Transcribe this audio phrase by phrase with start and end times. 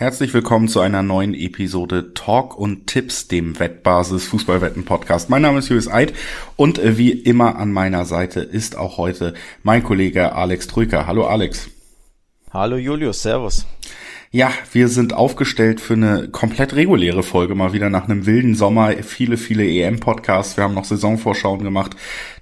[0.00, 5.28] Herzlich willkommen zu einer neuen Episode Talk und Tipps, dem Wettbasis Fußballwetten Podcast.
[5.28, 6.14] Mein Name ist Julius Eid
[6.56, 11.06] und äh, wie immer an meiner Seite ist auch heute mein Kollege Alex Trüker.
[11.06, 11.68] Hallo Alex.
[12.50, 13.66] Hallo Julius, Servus.
[14.32, 18.92] Ja, wir sind aufgestellt für eine komplett reguläre Folge, mal wieder nach einem wilden Sommer,
[19.02, 21.96] viele, viele EM-Podcasts, wir haben noch Saisonvorschauen gemacht,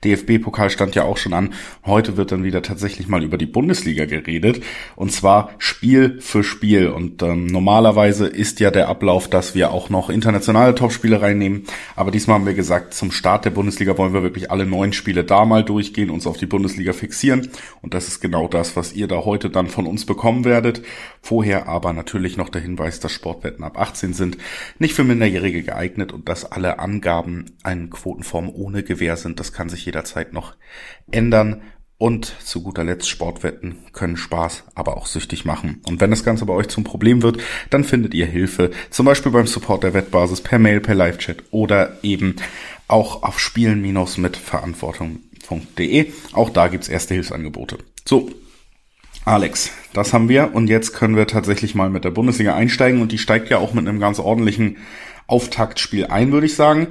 [0.04, 1.54] DFB-Pokal stand ja auch schon an,
[1.86, 4.62] heute wird dann wieder tatsächlich mal über die Bundesliga geredet.
[4.96, 6.88] Und zwar Spiel für Spiel.
[6.88, 11.64] Und ähm, normalerweise ist ja der Ablauf, dass wir auch noch internationale Topspiele reinnehmen,
[11.96, 15.24] aber diesmal haben wir gesagt, zum Start der Bundesliga wollen wir wirklich alle neun Spiele
[15.24, 17.48] da mal durchgehen, uns auf die Bundesliga fixieren.
[17.80, 20.82] Und das ist genau das, was ihr da heute dann von uns bekommen werdet.
[21.22, 24.38] Vorher natürlich noch der Hinweis, dass Sportwetten ab 18 sind,
[24.78, 29.40] nicht für Minderjährige geeignet und dass alle Angaben eine Quotenform ohne Gewähr sind.
[29.40, 30.54] Das kann sich jederzeit noch
[31.10, 31.62] ändern.
[32.00, 35.82] Und zu guter Letzt, Sportwetten können Spaß, aber auch süchtig machen.
[35.84, 39.32] Und wenn das Ganze bei euch zum Problem wird, dann findet ihr Hilfe, zum Beispiel
[39.32, 42.36] beim Support der Wettbasis per Mail, per Live-Chat oder eben
[42.86, 46.12] auch auf spielen-mit-verantwortung.de.
[46.34, 47.78] Auch da gibt's erste Hilfsangebote.
[48.04, 48.30] So,
[49.28, 53.12] Alex, das haben wir und jetzt können wir tatsächlich mal mit der Bundesliga einsteigen und
[53.12, 54.78] die steigt ja auch mit einem ganz ordentlichen
[55.26, 56.86] Auftaktspiel ein, würde ich sagen.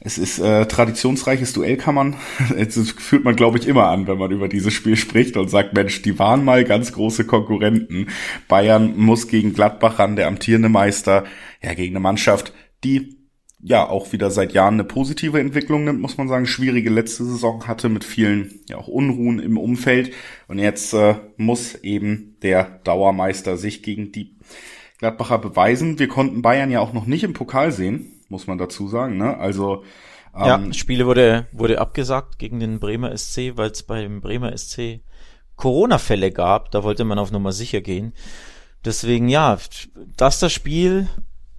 [0.00, 2.16] Es ist äh, traditionsreiches Duell, kann man,
[2.56, 5.74] es fühlt man, glaube ich, immer an, wenn man über dieses Spiel spricht und sagt,
[5.74, 8.06] Mensch, die waren mal ganz große Konkurrenten.
[8.48, 11.24] Bayern muss gegen Gladbach ran, der amtierende Meister,
[11.62, 12.54] ja, gegen eine Mannschaft,
[12.84, 13.18] die
[13.62, 16.46] ja auch wieder seit Jahren eine positive Entwicklung nimmt, muss man sagen.
[16.46, 20.12] Schwierige letzte Saison hatte mit vielen ja auch Unruhen im Umfeld.
[20.48, 24.36] Und jetzt äh, muss eben der Dauermeister sich gegen die
[24.98, 25.98] Gladbacher beweisen.
[25.98, 29.16] Wir konnten Bayern ja auch noch nicht im Pokal sehen, muss man dazu sagen.
[29.16, 29.36] Ne?
[29.38, 29.84] Also
[30.34, 35.00] ähm, ja, Spiele wurde wurde abgesagt gegen den Bremer SC, weil es beim Bremer SC
[35.56, 36.72] Corona-Fälle gab.
[36.72, 38.12] Da wollte man auf Nummer sicher gehen.
[38.84, 39.56] Deswegen ja,
[40.16, 41.06] dass das Spiel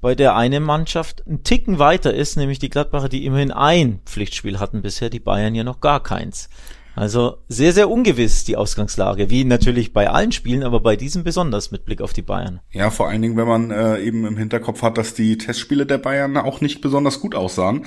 [0.04, 4.60] bei der eine Mannschaft ein Ticken weiter ist, nämlich die Gladbacher, die immerhin ein Pflichtspiel
[4.60, 6.50] hatten bisher, die Bayern ja noch gar keins.
[6.94, 11.72] Also sehr, sehr ungewiss die Ausgangslage, wie natürlich bei allen Spielen, aber bei diesem besonders
[11.72, 12.60] mit Blick auf die Bayern.
[12.72, 16.00] Ja, vor allen Dingen, wenn man äh, eben im Hinterkopf hat, dass die Testspiele der
[16.00, 17.86] Bayern auch nicht besonders gut aussahen.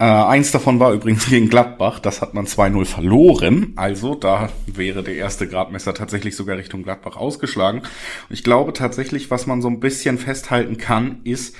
[0.00, 3.74] Äh, eins davon war übrigens gegen Gladbach, das hat man 2-0 verloren.
[3.76, 7.80] Also da wäre der erste Gradmesser tatsächlich sogar Richtung Gladbach ausgeschlagen.
[7.80, 11.54] Und ich glaube tatsächlich, was man so ein bisschen festhalten kann, ist,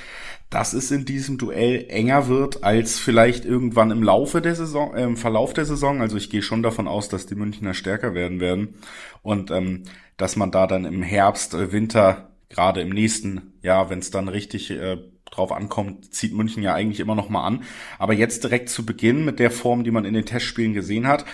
[0.48, 5.04] dass es in diesem Duell enger wird als vielleicht irgendwann im Laufe der Saison, äh,
[5.04, 6.00] im Verlauf der Saison.
[6.00, 8.74] Also ich gehe schon davon aus, dass die Münchner stärker werden werden
[9.20, 9.82] und ähm,
[10.16, 14.28] dass man da dann im Herbst, äh, Winter, gerade im nächsten Jahr, wenn es dann
[14.28, 14.98] richtig äh,
[15.30, 17.62] drauf ankommt, zieht München ja eigentlich immer noch mal an.
[17.98, 21.24] Aber jetzt direkt zu Beginn mit der Form, die man in den Testspielen gesehen hat,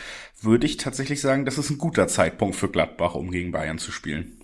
[0.40, 3.90] würde ich tatsächlich sagen, das ist ein guter Zeitpunkt für Gladbach, um gegen Bayern zu
[3.90, 4.38] spielen.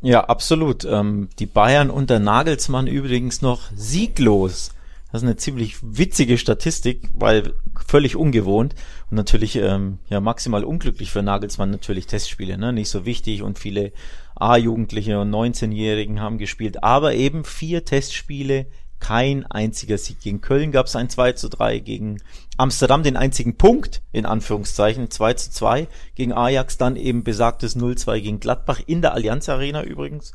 [0.00, 0.84] Ja, absolut.
[0.84, 4.72] Ähm, die Bayern unter Nagelsmann übrigens noch sieglos.
[5.12, 7.54] Das ist eine ziemlich witzige Statistik, weil
[7.86, 8.74] völlig ungewohnt
[9.10, 12.72] und natürlich ähm, ja maximal unglücklich für Nagelsmann natürlich Testspiele, ne?
[12.72, 13.92] Nicht so wichtig und viele
[14.36, 18.66] A-Jugendliche und 19-Jährigen haben gespielt, aber eben vier Testspiele
[18.98, 20.20] kein einziger Sieg.
[20.20, 22.22] Gegen Köln gab es ein 2 zu 3, gegen
[22.56, 28.20] Amsterdam den einzigen Punkt, in Anführungszeichen, 2 zu 2, gegen Ajax dann eben besagtes 0-2
[28.20, 30.32] gegen Gladbach in der Allianz Arena übrigens.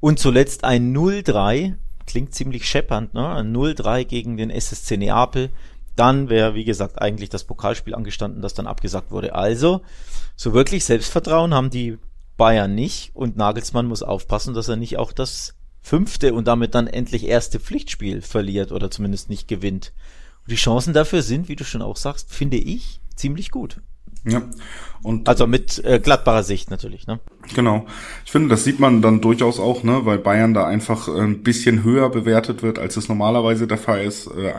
[0.00, 1.74] Und zuletzt ein 0-3,
[2.06, 3.28] klingt ziemlich scheppernd, ne?
[3.28, 5.50] Ein 0-3 gegen den SSC Neapel.
[5.94, 9.34] Dann wäre, wie gesagt, eigentlich das Pokalspiel angestanden, das dann abgesagt wurde.
[9.34, 9.82] Also,
[10.34, 11.98] so wirklich Selbstvertrauen haben die
[12.36, 16.86] Bayern nicht und Nagelsmann muss aufpassen, dass er nicht auch das fünfte und damit dann
[16.86, 19.92] endlich erste Pflichtspiel verliert oder zumindest nicht gewinnt.
[20.42, 23.80] Und die Chancen dafür sind, wie du schon auch sagst, finde ich ziemlich gut.
[24.24, 24.42] Ja.
[25.02, 27.18] Und also mit äh, glattbarer Sicht natürlich, ne?
[27.54, 27.86] Genau.
[28.24, 31.82] Ich finde, das sieht man dann durchaus auch, ne, weil Bayern da einfach ein bisschen
[31.82, 34.28] höher bewertet wird, als es normalerweise der Fall ist.
[34.28, 34.52] Äh,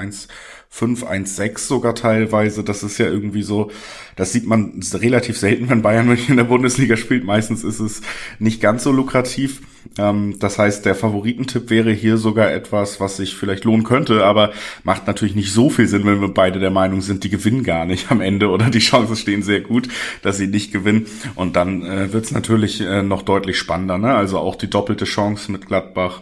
[0.74, 2.64] 1,5, 1,6 sogar teilweise.
[2.64, 3.70] Das ist ja irgendwie so,
[4.16, 7.24] das sieht man relativ selten, wenn Bayern in der Bundesliga spielt.
[7.24, 8.02] Meistens ist es
[8.40, 9.62] nicht ganz so lukrativ.
[9.98, 14.52] Ähm, das heißt, der Favoritentipp wäre hier sogar etwas, was sich vielleicht lohnen könnte, aber
[14.84, 17.86] macht natürlich nicht so viel Sinn, wenn wir beide der Meinung sind, die gewinnen gar
[17.86, 19.90] nicht am Ende oder die Chancen stehen sehr gut,
[20.24, 21.06] dass sie nicht gewinnen.
[21.36, 24.00] Und dann äh, wird es natürlich äh, noch deutlich spannender.
[24.00, 24.16] Ne?
[24.16, 26.22] Also auch die doppelte Chance mit Gladbach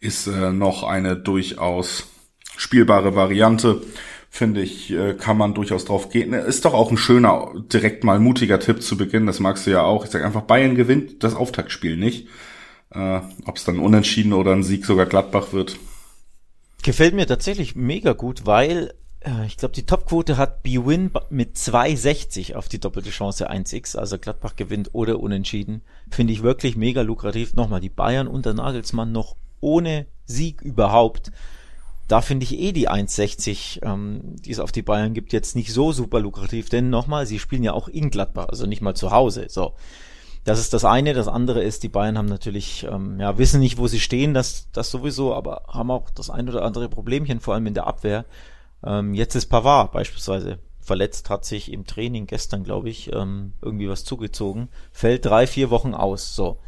[0.00, 2.08] ist äh, noch eine durchaus
[2.56, 3.82] spielbare Variante
[4.30, 6.32] finde ich, äh, kann man durchaus drauf gehen.
[6.32, 9.82] Ist doch auch ein schöner, direkt mal mutiger Tipp zu Beginn, das magst du ja
[9.82, 10.04] auch.
[10.04, 12.28] Ich sag einfach, Bayern gewinnt das Auftaktspiel nicht.
[12.90, 15.78] Äh, Ob es dann unentschieden oder ein Sieg sogar Gladbach wird.
[16.82, 22.54] Gefällt mir tatsächlich mega gut, weil äh, ich glaube, die Topquote hat B-Win mit 2,60
[22.54, 25.82] auf die doppelte Chance 1x, also Gladbach gewinnt oder unentschieden.
[26.10, 27.54] Finde ich wirklich mega lukrativ.
[27.54, 31.32] Nochmal, die Bayern unter Nagelsmann noch ohne Sieg überhaupt.
[32.08, 35.72] Da finde ich eh die 1,60, ähm, die es auf die Bayern gibt, jetzt nicht
[35.72, 39.10] so super lukrativ, denn nochmal, sie spielen ja auch in Gladbach, also nicht mal zu
[39.10, 39.46] Hause.
[39.48, 39.74] So.
[40.44, 41.12] Das ist das eine.
[41.12, 44.68] Das andere ist, die Bayern haben natürlich, ähm, ja, wissen nicht, wo sie stehen, das,
[44.70, 48.24] das sowieso, aber haben auch das ein oder andere Problemchen, vor allem in der Abwehr.
[48.84, 53.88] Ähm, jetzt ist Pavard beispielsweise verletzt, hat sich im Training gestern, glaube ich, ähm, irgendwie
[53.88, 56.36] was zugezogen, fällt drei, vier Wochen aus.
[56.36, 56.60] So.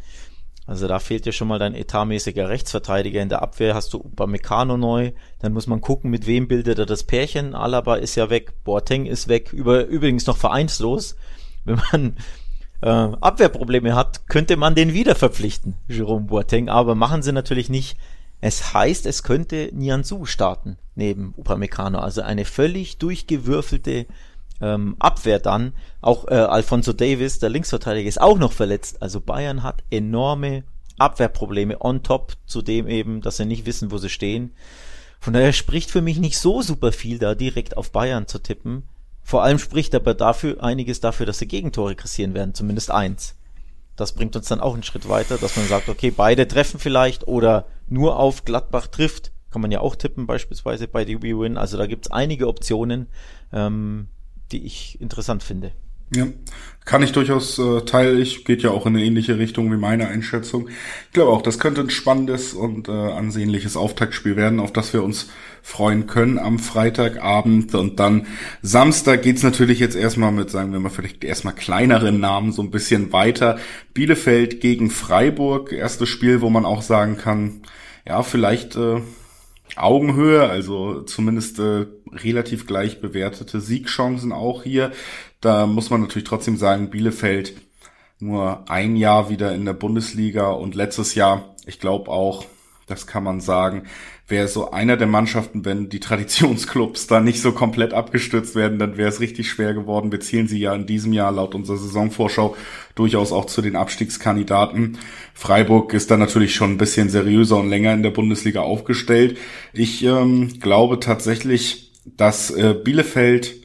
[0.69, 3.75] Also da fehlt ja schon mal dein etatmäßiger Rechtsverteidiger in der Abwehr.
[3.75, 7.55] Hast du Upamecano neu, dann muss man gucken, mit wem bildet er das Pärchen.
[7.55, 11.17] Alaba ist ja weg, Boateng ist weg, über, übrigens noch vereinslos.
[11.65, 12.17] Wenn man
[12.83, 17.97] äh, Abwehrprobleme hat, könnte man den wieder verpflichten, Jerome Boateng, aber machen sie natürlich nicht.
[18.43, 24.05] Es heißt, es könnte Nianzou starten neben Upamecano, also eine völlig durchgewürfelte
[24.61, 25.73] ähm, Abwehr dann.
[26.01, 29.03] Auch äh, Alfonso Davis, der Linksverteidiger, ist auch noch verletzt.
[29.03, 30.65] Also Bayern hat enorme
[30.99, 34.53] Abwehrprobleme on top zu dem eben, dass sie nicht wissen, wo sie stehen.
[35.21, 38.85] Von daher spricht für mich nicht so super viel da direkt auf Bayern zu tippen.
[39.23, 43.35] Vor allem spricht aber dafür einiges dafür, dass sie Gegentore kassieren werden, zumindest eins.
[43.97, 47.27] Das bringt uns dann auch einen Schritt weiter, dass man sagt, okay, beide treffen vielleicht
[47.27, 49.33] oder nur auf Gladbach trifft.
[49.51, 51.59] Kann man ja auch tippen, beispielsweise bei DB Win.
[51.59, 53.09] Also da gibt's einige Optionen,
[53.53, 54.09] ähm,
[54.53, 55.73] die ich interessant finde.
[56.15, 56.27] Ja,
[56.87, 60.09] kann ich durchaus äh, teile ich, geht ja auch in eine ähnliche Richtung wie meine
[60.09, 60.69] Einschätzung.
[60.69, 65.03] Ich glaube auch, das könnte ein spannendes und äh, ansehnliches Auftaktspiel werden, auf das wir
[65.03, 65.29] uns
[65.63, 67.75] freuen können am Freitagabend.
[67.75, 68.27] Und dann
[68.63, 72.71] Samstag geht's natürlich jetzt erstmal mit, sagen wir mal, vielleicht erstmal kleineren Namen so ein
[72.71, 73.59] bisschen weiter.
[73.93, 77.61] Bielefeld gegen Freiburg, erstes Spiel, wo man auch sagen kann,
[78.07, 79.03] ja, vielleicht äh,
[79.83, 84.93] Augenhöhe, also zumindest äh, relativ gleich bewertete Siegchancen auch hier.
[85.41, 87.55] Da muss man natürlich trotzdem sagen, Bielefeld
[88.21, 92.45] nur ein Jahr wieder in der Bundesliga und letztes Jahr, ich glaube auch,
[92.87, 93.85] das kann man sagen,
[94.29, 98.99] wäre so einer der Mannschaften, wenn die Traditionsclubs da nicht so komplett abgestürzt werden, dann
[98.99, 100.13] wäre es richtig schwer geworden.
[100.13, 102.55] Wir zählen sie ja in diesem Jahr laut unserer Saisonvorschau
[102.95, 104.99] durchaus auch zu den Abstiegskandidaten.
[105.33, 109.39] Freiburg ist da natürlich schon ein bisschen seriöser und länger in der Bundesliga aufgestellt.
[109.73, 113.57] Ich ähm, glaube tatsächlich, dass äh, Bielefeld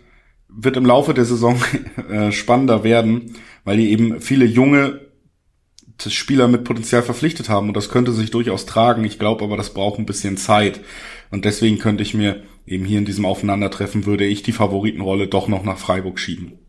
[0.47, 1.61] wird im Laufe der Saison
[2.09, 5.02] äh, spannender werden, weil die eben viele junge
[6.07, 9.03] Spieler mit Potenzial verpflichtet haben und das könnte sich durchaus tragen.
[9.03, 10.81] Ich glaube aber, das braucht ein bisschen Zeit
[11.31, 15.47] und deswegen könnte ich mir eben hier in diesem Aufeinandertreffen würde ich die Favoritenrolle doch
[15.47, 16.59] noch nach Freiburg schieben.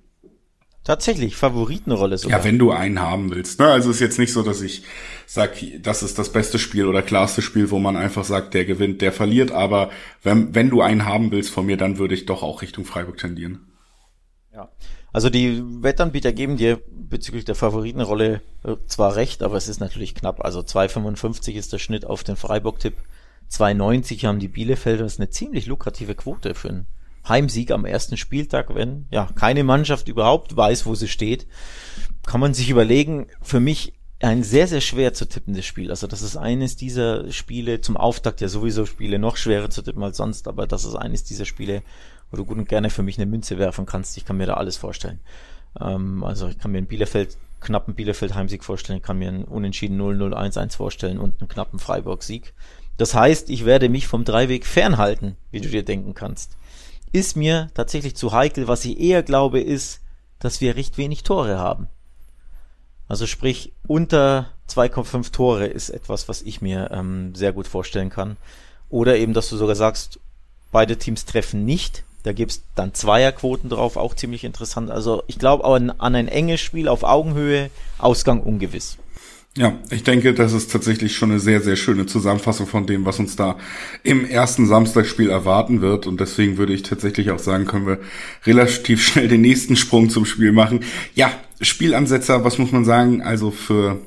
[0.84, 2.38] Tatsächlich, Favoritenrolle sogar.
[2.38, 3.58] Ja, wenn du einen haben willst.
[3.58, 3.68] Ne?
[3.68, 4.82] Also ist jetzt nicht so, dass ich
[5.24, 9.00] sag, das ist das beste Spiel oder klarste Spiel, wo man einfach sagt, der gewinnt,
[9.00, 9.50] der verliert.
[9.50, 9.90] Aber
[10.22, 13.16] wenn, wenn du einen haben willst von mir, dann würde ich doch auch Richtung Freiburg
[13.16, 13.72] tendieren.
[14.52, 14.70] Ja.
[15.14, 20.16] Also die Wettanbieter geben dir bezüglich der Favoritenrolle äh, zwar recht, aber es ist natürlich
[20.16, 20.44] knapp.
[20.44, 22.94] Also 2,55 ist der Schnitt auf den Freiburg-Tipp.
[23.48, 25.04] 2,90 haben die Bielefelder.
[25.04, 26.86] Das ist eine ziemlich lukrative Quote für einen
[27.28, 31.46] Heimsieg am ersten Spieltag, wenn ja keine Mannschaft überhaupt weiß, wo sie steht.
[32.26, 35.90] Kann man sich überlegen, für mich ein sehr, sehr schwer zu tippendes Spiel.
[35.90, 40.02] Also das ist eines dieser Spiele zum Auftakt, ja sowieso Spiele noch schwerer zu tippen
[40.02, 41.82] als sonst, aber das ist eines dieser Spiele,
[42.34, 44.16] wo du gut und gerne für mich eine Münze werfen kannst.
[44.16, 45.20] Ich kann mir da alles vorstellen.
[45.80, 50.76] Ähm, also ich kann mir einen Bielefeld, knappen Bielefeld-Heimsieg vorstellen, kann mir einen unentschieden 0-0-1-1
[50.76, 52.52] vorstellen und einen knappen Freiburg-Sieg.
[52.96, 56.56] Das heißt, ich werde mich vom Dreiweg fernhalten, wie du dir denken kannst.
[57.12, 58.66] Ist mir tatsächlich zu heikel.
[58.66, 60.00] Was ich eher glaube, ist,
[60.40, 61.88] dass wir recht wenig Tore haben.
[63.06, 68.36] Also sprich, unter 2,5 Tore ist etwas, was ich mir ähm, sehr gut vorstellen kann.
[68.88, 70.18] Oder eben, dass du sogar sagst,
[70.74, 74.90] beide Teams treffen nicht, da gibt's dann Zweierquoten drauf, auch ziemlich interessant.
[74.90, 78.98] Also ich glaube an, an ein enges Spiel auf Augenhöhe, Ausgang ungewiss.
[79.56, 83.20] Ja, ich denke, das ist tatsächlich schon eine sehr, sehr schöne Zusammenfassung von dem, was
[83.20, 83.56] uns da
[84.02, 86.08] im ersten Samstagsspiel erwarten wird.
[86.08, 88.00] Und deswegen würde ich tatsächlich auch sagen, können wir
[88.46, 90.80] relativ schnell den nächsten Sprung zum Spiel machen.
[91.14, 93.22] Ja, Spielansetzer, was muss man sagen?
[93.22, 94.00] Also für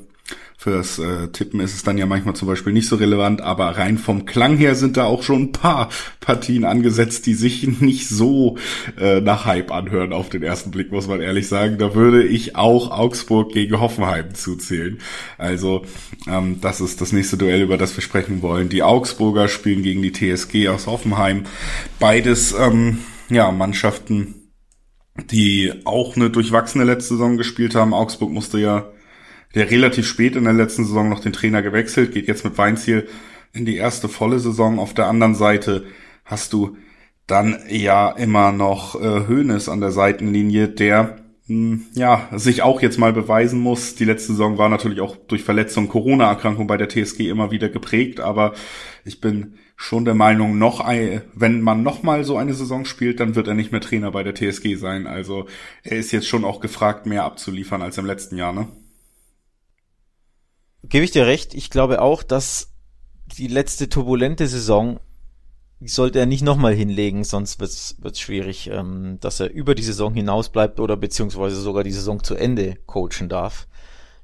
[0.60, 3.96] Fürs äh, Tippen ist es dann ja manchmal zum Beispiel nicht so relevant, aber rein
[3.96, 5.88] vom Klang her sind da auch schon ein paar
[6.18, 8.58] Partien angesetzt, die sich nicht so
[8.98, 11.78] äh, nach Hype anhören auf den ersten Blick, muss man ehrlich sagen.
[11.78, 14.98] Da würde ich auch Augsburg gegen Hoffenheim zuzählen.
[15.38, 15.84] Also
[16.26, 18.68] ähm, das ist das nächste Duell, über das wir sprechen wollen.
[18.68, 21.44] Die Augsburger spielen gegen die TSG aus Hoffenheim.
[22.00, 22.98] Beides ähm,
[23.30, 24.50] ja Mannschaften,
[25.30, 27.94] die auch eine durchwachsene letzte Saison gespielt haben.
[27.94, 28.90] Augsburg musste ja
[29.54, 33.08] der relativ spät in der letzten Saison noch den Trainer gewechselt, geht jetzt mit Weinziel
[33.52, 34.78] in die erste volle Saison.
[34.78, 35.84] Auf der anderen Seite
[36.24, 36.76] hast du
[37.26, 43.12] dann ja immer noch äh, an der Seitenlinie, der hm, ja, sich auch jetzt mal
[43.12, 43.94] beweisen muss.
[43.94, 48.20] Die letzte Saison war natürlich auch durch Verletzung, Corona-Erkrankung bei der TSG immer wieder geprägt,
[48.20, 48.52] aber
[49.04, 53.20] ich bin schon der Meinung, noch ein, wenn man noch mal so eine Saison spielt,
[53.20, 55.06] dann wird er nicht mehr Trainer bei der TSG sein.
[55.06, 55.46] Also
[55.84, 58.68] er ist jetzt schon auch gefragt, mehr abzuliefern als im letzten Jahr, ne?
[60.84, 61.54] Gebe ich dir recht.
[61.54, 62.72] Ich glaube auch, dass
[63.36, 65.00] die letzte turbulente Saison
[65.80, 70.12] sollte er nicht nochmal hinlegen, sonst wird's wird's schwierig, ähm, dass er über die Saison
[70.12, 73.68] hinaus bleibt oder beziehungsweise sogar die Saison zu Ende coachen darf.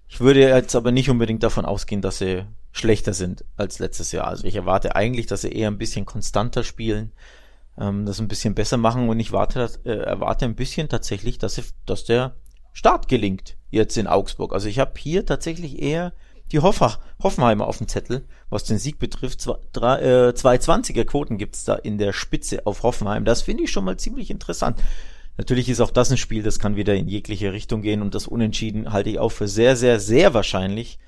[0.09, 4.27] Ich würde jetzt aber nicht unbedingt davon ausgehen, dass sie schlechter sind als letztes Jahr.
[4.27, 7.13] Also ich erwarte eigentlich, dass sie eher ein bisschen konstanter spielen,
[7.79, 11.55] ähm, das ein bisschen besser machen und ich warte, äh, erwarte ein bisschen tatsächlich, dass,
[11.55, 12.35] sie, dass der
[12.73, 14.53] Start gelingt jetzt in Augsburg.
[14.53, 16.13] Also ich habe hier tatsächlich eher
[16.53, 19.41] die Hoffa, Hoffenheimer auf dem Zettel, was den Sieg betrifft.
[19.41, 23.25] Zwei, drei, äh, 220er Quoten gibt's da in der Spitze auf Hoffenheim.
[23.25, 24.79] Das finde ich schon mal ziemlich interessant.
[25.37, 28.29] Natürlich ist auch das ein Spiel, das kann wieder in jegliche Richtung gehen und das
[28.29, 30.99] Unentschieden halte ich auch für sehr, sehr, sehr wahrscheinlich.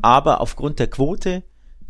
[0.00, 1.42] Aber aufgrund der Quote,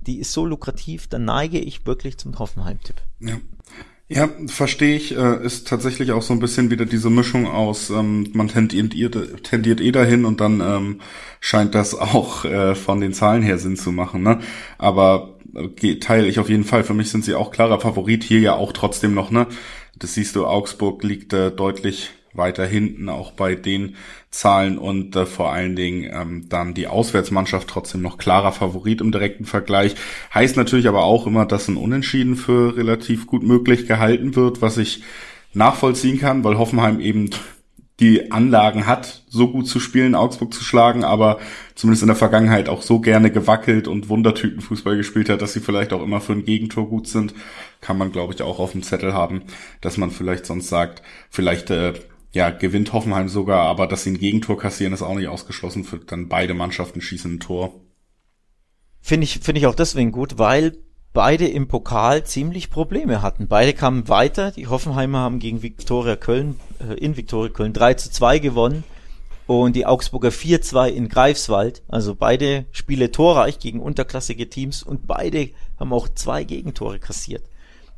[0.06, 2.96] die ist so lukrativ, dann neige ich wirklich zum Hoffenheim-Tipp.
[3.20, 3.36] Ja.
[4.14, 5.16] Ja, verstehe ich.
[5.16, 9.80] Äh, ist tatsächlich auch so ein bisschen wieder diese Mischung aus, ähm, man tendiert, tendiert
[9.80, 11.00] eh dahin und dann ähm,
[11.40, 14.22] scheint das auch äh, von den Zahlen her Sinn zu machen.
[14.22, 14.40] Ne?
[14.76, 16.84] Aber äh, teile ich auf jeden Fall.
[16.84, 19.30] Für mich sind sie auch klarer Favorit hier ja auch trotzdem noch.
[19.30, 19.46] Ne,
[19.98, 20.46] das siehst du.
[20.46, 23.96] Augsburg liegt äh, deutlich weiter hinten, auch bei den
[24.30, 29.12] Zahlen und äh, vor allen Dingen ähm, dann die Auswärtsmannschaft trotzdem noch klarer Favorit im
[29.12, 29.94] direkten Vergleich.
[30.34, 34.78] Heißt natürlich aber auch immer, dass ein Unentschieden für relativ gut möglich gehalten wird, was
[34.78, 35.02] ich
[35.52, 37.30] nachvollziehen kann, weil Hoffenheim eben
[38.00, 41.38] die Anlagen hat, so gut zu spielen, Augsburg zu schlagen, aber
[41.74, 45.92] zumindest in der Vergangenheit auch so gerne gewackelt und Wundertütenfußball gespielt hat, dass sie vielleicht
[45.92, 47.34] auch immer für ein Gegentor gut sind,
[47.80, 49.42] kann man, glaube ich, auch auf dem Zettel haben,
[49.82, 51.92] dass man vielleicht sonst sagt, vielleicht äh,
[52.32, 55.84] ja, gewinnt Hoffenheim sogar, aber dass sie ein Gegentor kassieren, ist auch nicht ausgeschlossen.
[55.84, 57.74] Für dann beide Mannschaften schießen ein Tor.
[59.00, 60.78] Finde ich, finde ich auch deswegen gut, weil
[61.12, 63.48] beide im Pokal ziemlich Probleme hatten.
[63.48, 64.50] Beide kamen weiter.
[64.50, 68.84] Die Hoffenheimer haben gegen Viktoria Köln, äh, in Viktoria Köln 3 zu 2 gewonnen
[69.46, 71.82] und die Augsburger 4-2 in Greifswald.
[71.88, 77.42] Also beide Spiele torreich gegen unterklassige Teams und beide haben auch zwei Gegentore kassiert.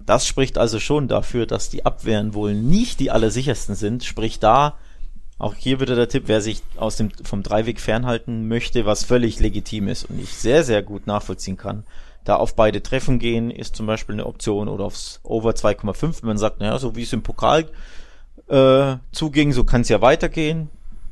[0.01, 4.05] Das spricht also schon dafür, dass die Abwehren wohl nicht die allersichersten sind.
[4.05, 4.75] Sprich da,
[5.39, 9.41] auch hier wieder der Tipp, wer sich aus dem, vom Dreiweg fernhalten möchte, was völlig
[9.41, 11.85] legitim ist und ich sehr, sehr gut nachvollziehen kann.
[12.25, 16.23] Da auf beide Treffen gehen ist zum Beispiel eine Option oder aufs Over 2,5.
[16.23, 17.69] Wenn man sagt, naja, so wie es im Pokal
[18.49, 20.71] äh, zuging, so kann es ja weitergehen.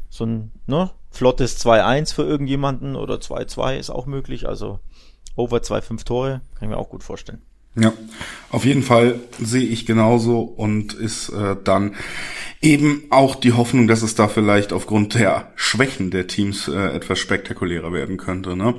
[0.08, 4.48] So ein ne, flottes 2-1 für irgendjemanden oder 2-2 ist auch möglich.
[4.48, 4.78] Also
[5.36, 7.42] Over 2,5 Tore kann ich mir auch gut vorstellen.
[7.74, 7.92] Ja,
[8.50, 11.94] auf jeden Fall sehe ich genauso und ist äh, dann
[12.60, 17.18] eben auch die Hoffnung, dass es da vielleicht aufgrund der Schwächen der Teams äh, etwas
[17.18, 18.56] spektakulärer werden könnte.
[18.56, 18.74] Ne?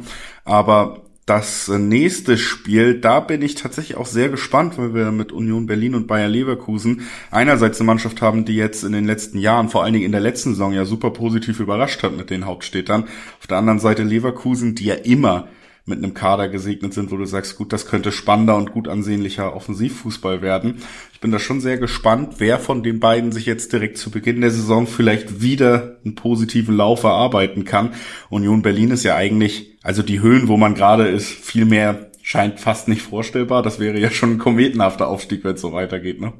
[0.45, 5.67] Aber das nächste Spiel, da bin ich tatsächlich auch sehr gespannt, weil wir mit Union
[5.67, 9.83] Berlin und Bayer Leverkusen einerseits eine Mannschaft haben, die jetzt in den letzten Jahren, vor
[9.83, 13.05] allen Dingen in der letzten Saison ja super positiv überrascht hat mit den Hauptstädtern.
[13.39, 15.47] Auf der anderen Seite Leverkusen, die ja immer
[15.85, 19.53] mit einem Kader gesegnet sind, wo du sagst, gut, das könnte spannender und gut ansehnlicher
[19.53, 20.81] Offensivfußball werden.
[21.11, 24.39] Ich bin da schon sehr gespannt, wer von den beiden sich jetzt direkt zu Beginn
[24.39, 27.93] der Saison vielleicht wieder einen positiven Lauf erarbeiten kann.
[28.29, 32.61] Union Berlin ist ja eigentlich, also die Höhen, wo man gerade ist, viel mehr scheint
[32.61, 33.61] fast nicht vorstellbar.
[33.61, 36.31] Das wäre ja schon ein kometenhafter Aufstieg, wenn es so weitergeht, ne?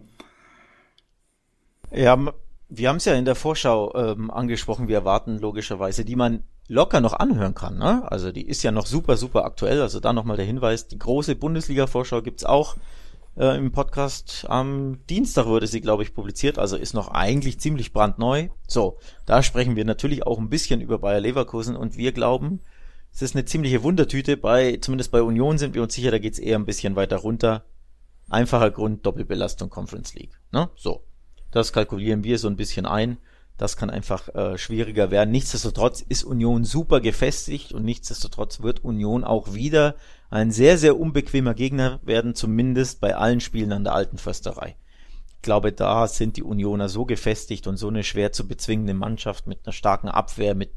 [1.91, 2.17] Ja,
[2.75, 7.01] wir haben es ja in der Vorschau ähm, angesprochen, wir erwarten logischerweise, die man locker
[7.01, 7.77] noch anhören kann.
[7.77, 8.09] Ne?
[8.11, 9.81] Also die ist ja noch super, super aktuell.
[9.81, 12.77] Also da nochmal der Hinweis, die große Bundesliga-Vorschau gibt's auch
[13.37, 14.45] äh, im Podcast.
[14.49, 16.57] Am Dienstag wurde sie, glaube ich, publiziert.
[16.57, 18.49] Also ist noch eigentlich ziemlich brandneu.
[18.67, 22.61] So, da sprechen wir natürlich auch ein bisschen über Bayer Leverkusen und wir glauben,
[23.13, 24.35] es ist eine ziemliche Wundertüte.
[24.35, 27.65] Bei, zumindest bei Union sind wir uns sicher, da geht's eher ein bisschen weiter runter.
[28.29, 30.39] Einfacher Grund, Doppelbelastung Conference League.
[30.51, 30.69] Ne?
[30.75, 31.03] So,
[31.53, 33.17] das kalkulieren wir so ein bisschen ein.
[33.57, 35.29] Das kann einfach äh, schwieriger werden.
[35.29, 39.95] Nichtsdestotrotz ist Union super gefestigt und nichtsdestotrotz wird Union auch wieder
[40.31, 44.75] ein sehr, sehr unbequemer Gegner werden, zumindest bei allen Spielen an der alten Försterei.
[45.35, 49.45] Ich glaube, da sind die Unioner so gefestigt und so eine schwer zu bezwingende Mannschaft
[49.45, 50.71] mit einer starken Abwehr, mit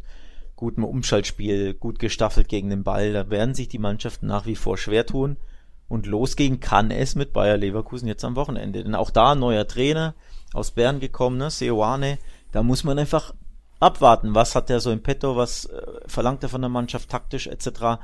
[0.56, 3.14] gutem Umschaltspiel, gut gestaffelt gegen den Ball.
[3.14, 5.38] Da werden sich die Mannschaften nach wie vor schwer tun.
[5.88, 8.82] Und losgehen kann es mit Bayer Leverkusen jetzt am Wochenende.
[8.82, 10.14] Denn auch da ein neuer Trainer
[10.52, 11.50] aus Bern gekommen, ne?
[11.50, 12.18] Seoane,
[12.52, 13.34] da muss man einfach
[13.78, 17.46] abwarten, was hat er so im Petto, was äh, verlangt er von der Mannschaft taktisch
[17.46, 18.00] etc.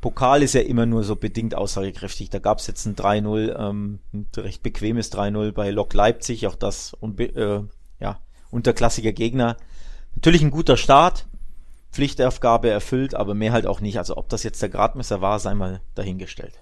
[0.00, 2.30] Pokal ist ja immer nur so bedingt aussagekräftig.
[2.30, 6.56] Da gab es jetzt ein 3-0, ähm, ein recht bequemes 3-0 bei Lok Leipzig, auch
[6.56, 7.60] das äh,
[8.00, 8.20] ja,
[8.50, 9.56] unterklassiger Gegner.
[10.14, 11.26] natürlich ein guter Start,
[11.92, 13.98] Pflichtaufgabe erfüllt, aber mehr halt auch nicht.
[13.98, 16.52] Also ob das jetzt der Gradmesser war, sei mal dahingestellt.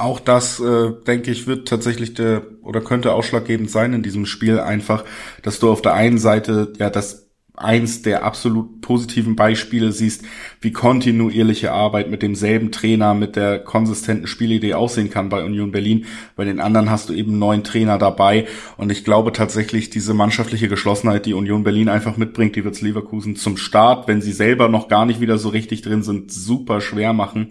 [0.00, 4.58] Auch das, äh, denke ich, wird tatsächlich der oder könnte ausschlaggebend sein in diesem Spiel
[4.58, 5.04] einfach,
[5.42, 7.19] dass du auf der einen Seite ja das
[7.60, 10.24] eins der absolut positiven Beispiele siehst,
[10.60, 16.06] wie kontinuierliche Arbeit mit demselben Trainer, mit der konsistenten Spielidee aussehen kann bei Union Berlin.
[16.36, 18.46] Bei den anderen hast du eben neun Trainer dabei.
[18.76, 23.36] Und ich glaube tatsächlich, diese mannschaftliche Geschlossenheit, die Union Berlin einfach mitbringt, die wird's Leverkusen
[23.36, 27.12] zum Start, wenn sie selber noch gar nicht wieder so richtig drin sind, super schwer
[27.12, 27.50] machen.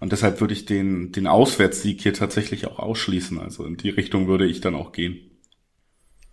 [0.00, 3.38] Und deshalb würde ich den, den Auswärtssieg hier tatsächlich auch ausschließen.
[3.38, 5.30] Also in die Richtung würde ich dann auch gehen.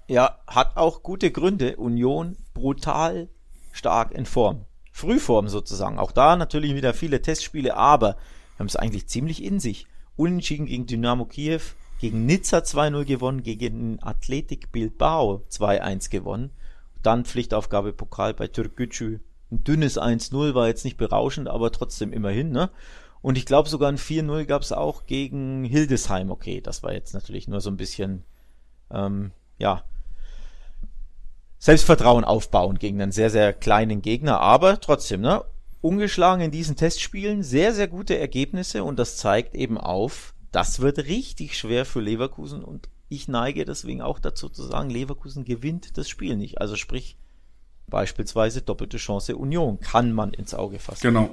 [0.10, 1.75] Ja, hat auch gute Gründe.
[1.75, 3.30] Union brutal
[3.72, 4.66] stark in Form.
[4.92, 6.00] Frühform sozusagen.
[6.00, 8.16] Auch da natürlich wieder viele Testspiele, aber
[8.56, 9.86] wir haben es eigentlich ziemlich in sich.
[10.16, 11.62] Unentschieden gegen Dynamo Kiew,
[12.00, 16.50] gegen Nizza 2-0 gewonnen, gegen Athletic Bilbao 2-1 gewonnen.
[17.04, 19.20] Dann Pflichtaufgabe Pokal bei Türkgücü.
[19.52, 22.72] Ein dünnes 1-0 war jetzt nicht berauschend, aber trotzdem immerhin, ne?
[23.22, 26.32] Und ich glaube sogar ein 4-0 gab es auch gegen Hildesheim.
[26.32, 28.24] Okay, das war jetzt natürlich nur so ein bisschen,
[28.92, 29.84] ähm, ja,
[31.60, 35.44] Selbstvertrauen aufbauen gegen einen sehr, sehr kleinen Gegner, aber trotzdem, ne?
[35.82, 40.98] Ungeschlagen in diesen Testspielen, sehr, sehr gute Ergebnisse und das zeigt eben auf, das wird
[41.00, 46.10] richtig schwer für Leverkusen und ich neige deswegen auch dazu zu sagen, Leverkusen gewinnt das
[46.10, 46.60] Spiel nicht.
[46.60, 47.18] Also sprich,
[47.88, 51.02] beispielsweise doppelte Chance Union kann man ins Auge fassen.
[51.04, 51.30] Genau.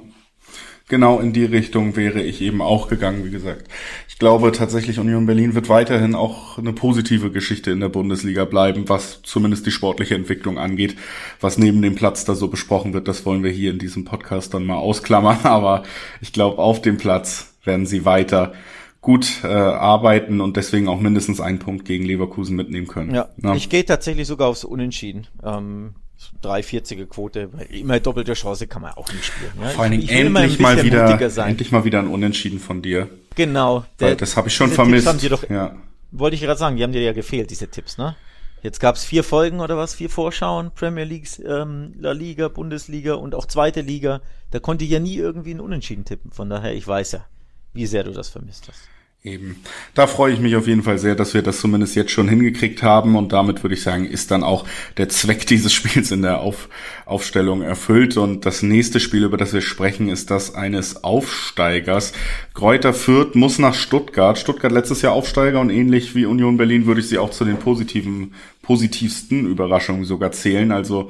[0.87, 3.67] Genau in die Richtung wäre ich eben auch gegangen, wie gesagt.
[4.07, 8.87] Ich glaube tatsächlich, Union Berlin wird weiterhin auch eine positive Geschichte in der Bundesliga bleiben,
[8.87, 10.95] was zumindest die sportliche Entwicklung angeht.
[11.41, 14.53] Was neben dem Platz da so besprochen wird, das wollen wir hier in diesem Podcast
[14.53, 15.39] dann mal ausklammern.
[15.43, 15.83] Aber
[16.21, 18.53] ich glaube, auf dem Platz werden sie weiter
[19.01, 23.13] gut äh, arbeiten und deswegen auch mindestens einen Punkt gegen Leverkusen mitnehmen können.
[23.13, 23.55] Ja, ja.
[23.55, 25.27] ich gehe tatsächlich sogar aufs Unentschieden.
[25.43, 25.95] Ähm
[26.43, 29.51] 340er Quote, immer doppelte Chance kann man auch nicht spielen.
[29.61, 29.69] Ja?
[29.69, 33.09] Vor allen Dingen endlich mal wieder, endlich mal wieder ein Unentschieden von dir.
[33.35, 33.85] Genau.
[33.99, 35.07] Der, weil das habe ich schon vermisst.
[35.29, 35.75] doch, ja.
[36.11, 38.15] Wollte ich gerade sagen, die haben dir ja gefehlt, diese Tipps, ne?
[38.61, 43.35] Jetzt gab's vier Folgen oder was, vier Vorschauen, Premier League, ähm, La Liga, Bundesliga und
[43.35, 44.21] auch zweite Liga.
[44.49, 46.31] Da konnte ich ja nie irgendwie ein Unentschieden tippen.
[46.31, 47.25] Von daher, ich weiß ja,
[47.73, 48.89] wie sehr du das vermisst hast.
[49.25, 49.55] Eben.
[49.95, 52.83] Da freue ich mich auf jeden Fall sehr, dass wir das zumindest jetzt schon hingekriegt
[52.83, 56.41] haben und damit würde ich sagen, ist dann auch der Zweck dieses Spiels in der
[56.41, 56.69] Auf
[57.07, 62.13] Aufstellung erfüllt und das nächste Spiel, über das wir sprechen, ist das eines Aufsteigers.
[62.53, 64.37] Kräuter Fürth muss nach Stuttgart.
[64.37, 67.57] Stuttgart letztes Jahr Aufsteiger und ähnlich wie Union Berlin würde ich sie auch zu den
[67.57, 70.71] positiven, positivsten Überraschungen sogar zählen.
[70.71, 71.09] Also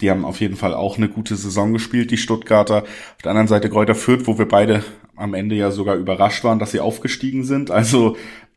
[0.00, 2.84] die haben auf jeden Fall auch eine gute Saison gespielt, die Stuttgarter.
[2.84, 4.84] Auf der anderen Seite Kräuter Fürth, wo wir beide
[5.20, 7.70] am Ende ja sogar überrascht waren, dass sie aufgestiegen sind.
[7.70, 8.16] Also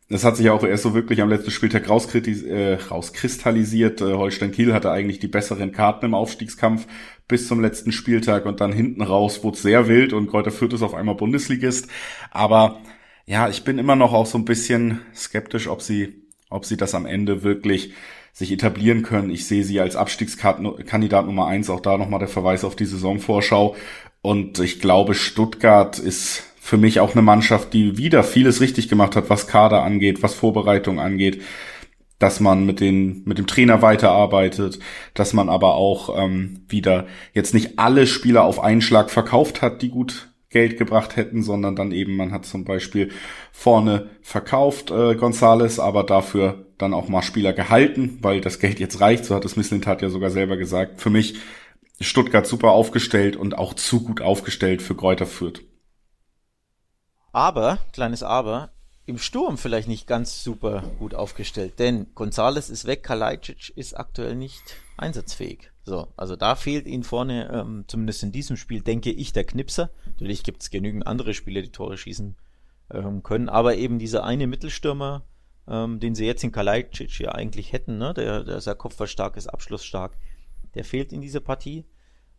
[0.09, 4.01] das hat sich ja auch erst so wirklich am letzten Spieltag äh, rauskristallisiert.
[4.01, 6.87] Äh, Holstein Kiel hatte eigentlich die besseren Karten im Aufstiegskampf
[7.27, 10.73] bis zum letzten Spieltag und dann hinten raus wurde es sehr wild und Kräuter Fürth
[10.73, 11.87] ist auf einmal Bundesligist.
[12.31, 12.81] Aber
[13.25, 16.93] ja, ich bin immer noch auch so ein bisschen skeptisch, ob sie, ob sie das
[16.93, 17.93] am Ende wirklich
[18.33, 19.29] sich etablieren können.
[19.29, 21.69] Ich sehe sie als Abstiegskandidat Nummer eins.
[21.69, 23.75] Auch da nochmal der Verweis auf die Saisonvorschau.
[24.21, 29.15] Und ich glaube, Stuttgart ist für mich auch eine Mannschaft, die wieder vieles richtig gemacht
[29.15, 31.43] hat, was Kader angeht, was Vorbereitung angeht,
[32.17, 34.79] dass man mit den mit dem Trainer weiterarbeitet,
[35.13, 39.83] dass man aber auch ähm, wieder jetzt nicht alle Spieler auf einen Schlag verkauft hat,
[39.83, 43.11] die gut Geld gebracht hätten, sondern dann eben man hat zum Beispiel
[43.51, 48.99] vorne verkauft äh, Gonzales, aber dafür dann auch mal Spieler gehalten, weil das Geld jetzt
[48.99, 49.25] reicht.
[49.25, 51.01] So hat es Misslintat ja sogar selber gesagt.
[51.01, 51.35] Für mich
[52.01, 55.61] Stuttgart super aufgestellt und auch zu gut aufgestellt für Kräuter Fürth.
[57.33, 58.69] Aber, kleines Aber,
[59.05, 64.35] im Sturm vielleicht nicht ganz super gut aufgestellt, denn Gonzales ist weg, Kalajdzic ist aktuell
[64.35, 64.61] nicht
[64.95, 65.71] einsatzfähig.
[65.83, 69.89] So, also da fehlt ihnen vorne, ähm, zumindest in diesem Spiel, denke ich, der Knipser.
[70.05, 72.37] Natürlich gibt es genügend andere Spieler, die Tore schießen
[72.91, 75.23] ähm, können, aber eben dieser eine Mittelstürmer,
[75.67, 78.13] ähm, den sie jetzt in Kalajdzic ja eigentlich hätten, ne?
[78.13, 80.17] der, der sehr kopfballstark ist, abschlussstark,
[80.75, 81.85] der fehlt in dieser Partie.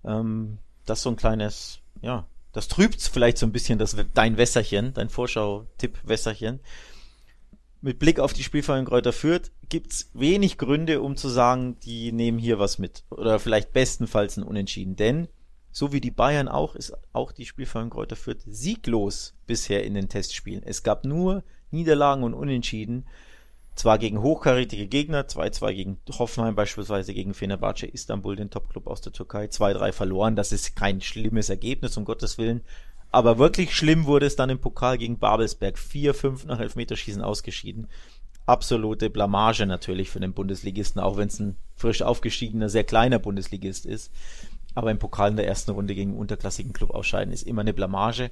[0.05, 4.95] Ähm, das so ein kleines, ja, das trübt vielleicht so ein bisschen das, dein Wässerchen,
[4.95, 6.61] dein Vorschau-Tipp-Wässerchen.
[7.81, 12.39] Mit Blick auf die Spielfallen Kräuter Fürth gibt's wenig Gründe, um zu sagen, die nehmen
[12.39, 13.03] hier was mit.
[13.11, 14.95] Oder vielleicht bestenfalls ein Unentschieden.
[14.95, 15.29] Denn,
[15.73, 20.09] so wie die Bayern auch, ist auch die Spielfallen Kräuter Fürth sieglos bisher in den
[20.09, 20.63] Testspielen.
[20.63, 23.05] Es gab nur Niederlagen und Unentschieden
[23.75, 29.13] zwar gegen hochkarätige Gegner, 2-2 gegen Hoffenheim beispielsweise, gegen Fenerbahce Istanbul, den Topclub aus der
[29.13, 30.37] Türkei, 2-3 verloren.
[30.37, 32.63] Das ist kein schlimmes Ergebnis, um Gottes Willen.
[33.11, 35.77] Aber wirklich schlimm wurde es dann im Pokal gegen Babelsberg.
[35.77, 37.89] 4-5 nach Elfmeterschießen ausgeschieden.
[38.47, 43.87] Absolute Blamage natürlich für den Bundesligisten, auch wenn es ein frisch aufgestiegener, sehr kleiner Bundesligist
[43.87, 44.13] ist.
[44.75, 47.73] Aber im Pokal in der ersten Runde gegen einen unterklassigen Club ausscheiden ist immer eine
[47.73, 48.31] Blamage.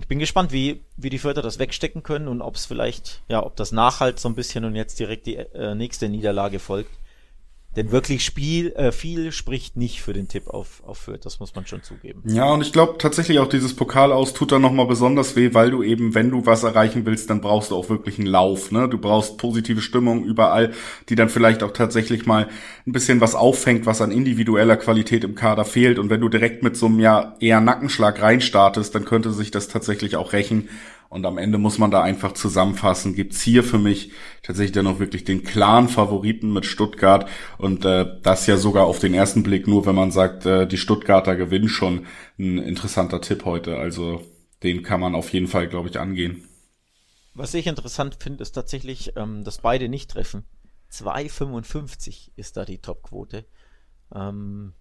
[0.00, 3.44] Ich bin gespannt, wie, wie die Förder das wegstecken können und ob es vielleicht, ja,
[3.44, 6.90] ob das nachhalt so ein bisschen und jetzt direkt die äh, nächste Niederlage folgt.
[7.76, 11.54] Denn wirklich Spiel, äh, viel spricht nicht für den Tipp auf, auf Fürth, das muss
[11.54, 12.22] man schon zugeben.
[12.26, 15.70] Ja, und ich glaube tatsächlich auch dieses Pokal aus tut da nochmal besonders weh, weil
[15.70, 18.70] du eben, wenn du was erreichen willst, dann brauchst du auch wirklich einen Lauf.
[18.70, 18.88] Ne?
[18.88, 20.72] Du brauchst positive Stimmung überall,
[21.08, 22.48] die dann vielleicht auch tatsächlich mal
[22.86, 25.98] ein bisschen was auffängt, was an individueller Qualität im Kader fehlt.
[25.98, 29.68] Und wenn du direkt mit so einem ja eher Nackenschlag reinstartest, dann könnte sich das
[29.68, 30.68] tatsächlich auch rächen.
[31.14, 34.10] Und am Ende muss man da einfach zusammenfassen, gibt's hier für mich
[34.42, 37.28] tatsächlich dann auch wirklich den klaren Favoriten mit Stuttgart.
[37.56, 40.76] Und äh, das ja sogar auf den ersten Blick nur, wenn man sagt, äh, die
[40.76, 43.76] Stuttgarter gewinnen schon ein interessanter Tipp heute.
[43.76, 44.22] Also
[44.64, 46.48] den kann man auf jeden Fall, glaube ich, angehen.
[47.32, 50.42] Was ich interessant finde, ist tatsächlich, ähm, dass beide nicht treffen.
[50.90, 53.44] 2,55 ist da die Topquote.
[54.12, 54.72] Ähm,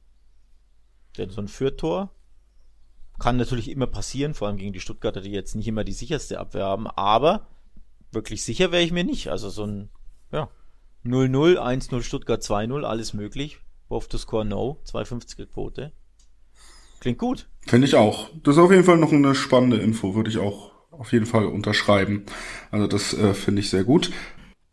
[1.15, 2.09] denn so ein Fürtor
[3.23, 6.41] kann natürlich immer passieren, vor allem gegen die Stuttgarter, die jetzt nicht immer die sicherste
[6.41, 7.47] Abwehr haben, aber
[8.11, 9.29] wirklich sicher wäre ich mir nicht.
[9.29, 9.89] Also so ein,
[10.33, 10.49] ja,
[11.05, 13.59] 0-0, 1-0 Stuttgart 2-0, alles möglich.
[13.87, 15.93] Auf the score no, 250er Quote.
[16.99, 17.47] Klingt gut.
[17.65, 18.29] Finde ich auch.
[18.43, 21.45] Das ist auf jeden Fall noch eine spannende Info, würde ich auch auf jeden Fall
[21.45, 22.25] unterschreiben.
[22.71, 24.11] Also das äh, finde ich sehr gut.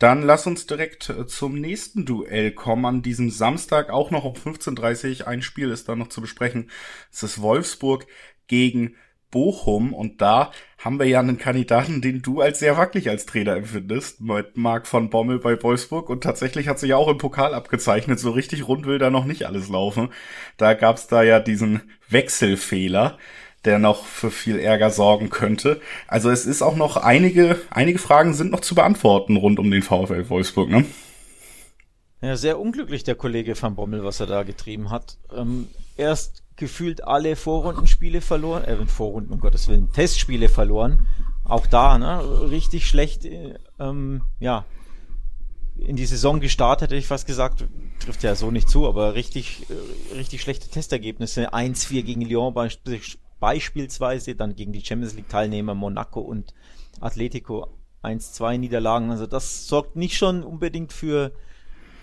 [0.00, 2.86] Dann lass uns direkt äh, zum nächsten Duell kommen.
[2.86, 5.28] An diesem Samstag auch noch um 15.30 Uhr.
[5.28, 6.70] Ein Spiel ist da noch zu besprechen.
[7.12, 8.06] Es ist Wolfsburg
[8.50, 8.96] gegen
[9.30, 9.94] Bochum.
[9.94, 14.20] Und da haben wir ja einen Kandidaten, den du als sehr wackelig als Trainer empfindest,
[14.20, 16.10] mit Marc von Bommel bei Wolfsburg.
[16.10, 18.18] Und tatsächlich hat sich ja auch im Pokal abgezeichnet.
[18.18, 20.10] So richtig rund will da noch nicht alles laufen.
[20.56, 23.16] Da gab's da ja diesen Wechselfehler
[23.64, 25.82] der noch für viel Ärger sorgen könnte.
[26.08, 29.82] Also es ist auch noch einige, einige Fragen sind noch zu beantworten rund um den
[29.82, 30.86] VfL Wolfsburg, ne?
[32.22, 35.16] Ja, sehr unglücklich der Kollege Van Bommel, was er da getrieben hat.
[35.34, 41.06] Ähm, erst gefühlt alle Vorrundenspiele verloren, äh, Vorrunden, um Gottes Willen, Testspiele verloren.
[41.44, 44.64] Auch da, ne, richtig schlecht, äh, ähm, ja,
[45.76, 47.64] in die Saison gestartet, hätte ich fast gesagt,
[47.98, 51.52] trifft ja so nicht zu, aber richtig, äh, richtig schlechte Testergebnisse.
[51.52, 52.54] 1-4 gegen Lyon
[53.40, 56.54] beispielsweise, dann gegen die Champions League Teilnehmer Monaco und
[57.00, 57.68] Atletico
[58.02, 59.10] 1-2 Niederlagen.
[59.10, 61.32] Also das sorgt nicht schon unbedingt für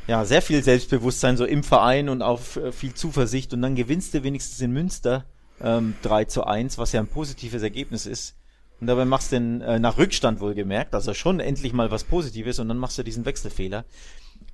[0.08, 4.14] ja, sehr viel Selbstbewusstsein so im Verein und auf äh, viel Zuversicht und dann gewinnst
[4.14, 5.26] du wenigstens in Münster
[5.62, 8.36] ähm, 3 zu 1, was ja ein positives Ergebnis ist.
[8.80, 12.60] Und dabei machst du den, äh, nach Rückstand wohlgemerkt, also schon endlich mal was Positives
[12.60, 13.86] und dann machst du diesen Wechselfehler.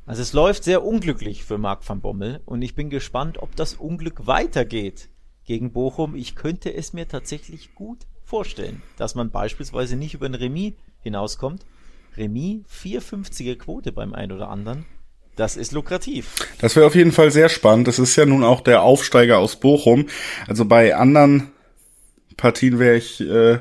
[0.06, 3.76] Also es läuft sehr unglücklich für Marc van Bommel und ich bin gespannt, ob das
[3.76, 5.10] Unglück weitergeht
[5.46, 6.16] gegen Bochum.
[6.16, 11.66] Ich könnte es mir tatsächlich gut vorstellen, dass man beispielsweise nicht über ein Remis hinauskommt.
[12.18, 14.86] Remis 450er Quote beim einen oder anderen.
[15.36, 16.28] Das ist lukrativ.
[16.60, 17.88] Das wäre auf jeden Fall sehr spannend.
[17.88, 20.06] Das ist ja nun auch der Aufsteiger aus Bochum.
[20.48, 21.52] Also bei anderen
[22.38, 23.60] Partien wäre ich äh,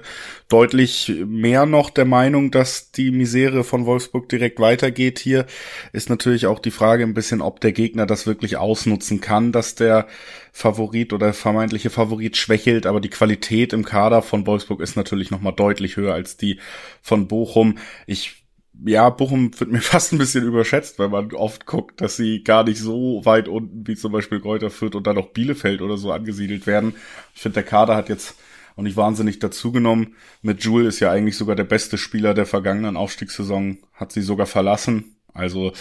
[0.49, 5.19] deutlich mehr noch der Meinung, dass die Misere von Wolfsburg direkt weitergeht.
[5.19, 5.47] Hier
[5.93, 9.75] ist natürlich auch die Frage ein bisschen, ob der Gegner das wirklich ausnutzen kann, dass
[9.75, 10.09] der
[10.53, 15.55] Favorit oder vermeintliche Favorit schwächelt, aber die Qualität im Kader von Wolfsburg ist natürlich nochmal
[15.55, 16.59] deutlich höher als die
[17.01, 17.79] von Bochum.
[18.07, 18.42] Ich
[18.85, 22.65] ja, Bochum wird mir fast ein bisschen überschätzt, weil man oft guckt, dass sie gar
[22.65, 26.13] nicht so weit unten wie zum Beispiel Kräuter Fürth und dann noch Bielefeld oder so
[26.13, 26.95] angesiedelt werden.
[27.35, 28.37] Ich finde, der Kader hat jetzt
[28.75, 30.17] und nicht wahnsinnig dazugenommen.
[30.41, 34.47] Mit Jules ist ja eigentlich sogar der beste Spieler der vergangenen Aufstiegssaison, hat sie sogar
[34.47, 35.17] verlassen.
[35.35, 35.73] Also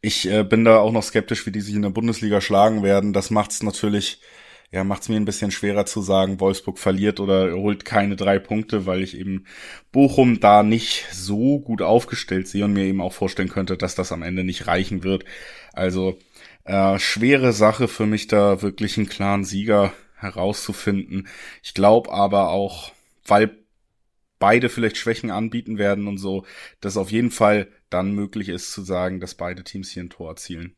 [0.00, 3.12] ich äh, bin da auch noch skeptisch, wie die sich in der Bundesliga schlagen werden.
[3.12, 4.20] Das macht's natürlich,
[4.70, 8.84] ja, macht's mir ein bisschen schwerer zu sagen, Wolfsburg verliert oder holt keine drei Punkte,
[8.84, 9.46] weil ich eben
[9.92, 14.12] Bochum da nicht so gut aufgestellt sehe und mir eben auch vorstellen könnte, dass das
[14.12, 15.24] am Ende nicht reichen wird.
[15.72, 16.18] Also
[16.64, 21.28] äh, schwere Sache für mich da wirklich einen klaren Sieger herauszufinden.
[21.62, 22.92] Ich glaube aber auch,
[23.26, 23.56] weil
[24.38, 26.44] beide vielleicht Schwächen anbieten werden und so,
[26.80, 30.30] dass auf jeden Fall dann möglich ist zu sagen, dass beide Teams hier ein Tor
[30.30, 30.76] erzielen.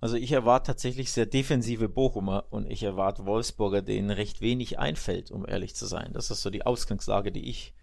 [0.00, 5.30] Also ich erwarte tatsächlich sehr defensive Bochumer und ich erwarte Wolfsburger, denen recht wenig einfällt,
[5.30, 6.12] um ehrlich zu sein.
[6.12, 7.74] Das ist so die Ausgangslage, die ich,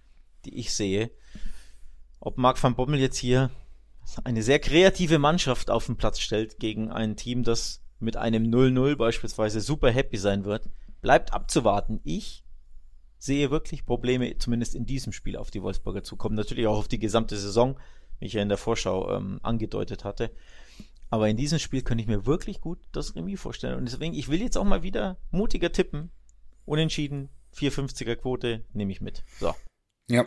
[0.45, 1.11] die ich sehe.
[2.21, 3.51] Ob Marc van Bommel jetzt hier
[4.23, 8.95] eine sehr kreative Mannschaft auf den Platz stellt gegen ein Team, das mit einem 0-0
[8.95, 10.69] beispielsweise super happy sein wird,
[11.01, 11.99] bleibt abzuwarten.
[12.03, 12.45] Ich
[13.17, 16.35] sehe wirklich Probleme, zumindest in diesem Spiel auf die Wolfsburger zukommen.
[16.35, 17.77] Natürlich auch auf die gesamte Saison,
[18.19, 20.31] wie ich ja in der Vorschau ähm, angedeutet hatte.
[21.15, 23.77] Aber in diesem Spiel könnte ich mir wirklich gut das Remis vorstellen.
[23.77, 26.11] Und deswegen, ich will jetzt auch mal wieder mutiger tippen.
[26.65, 29.23] Unentschieden, 450er Quote, nehme ich mit.
[29.39, 29.55] So.
[30.09, 30.25] Ja,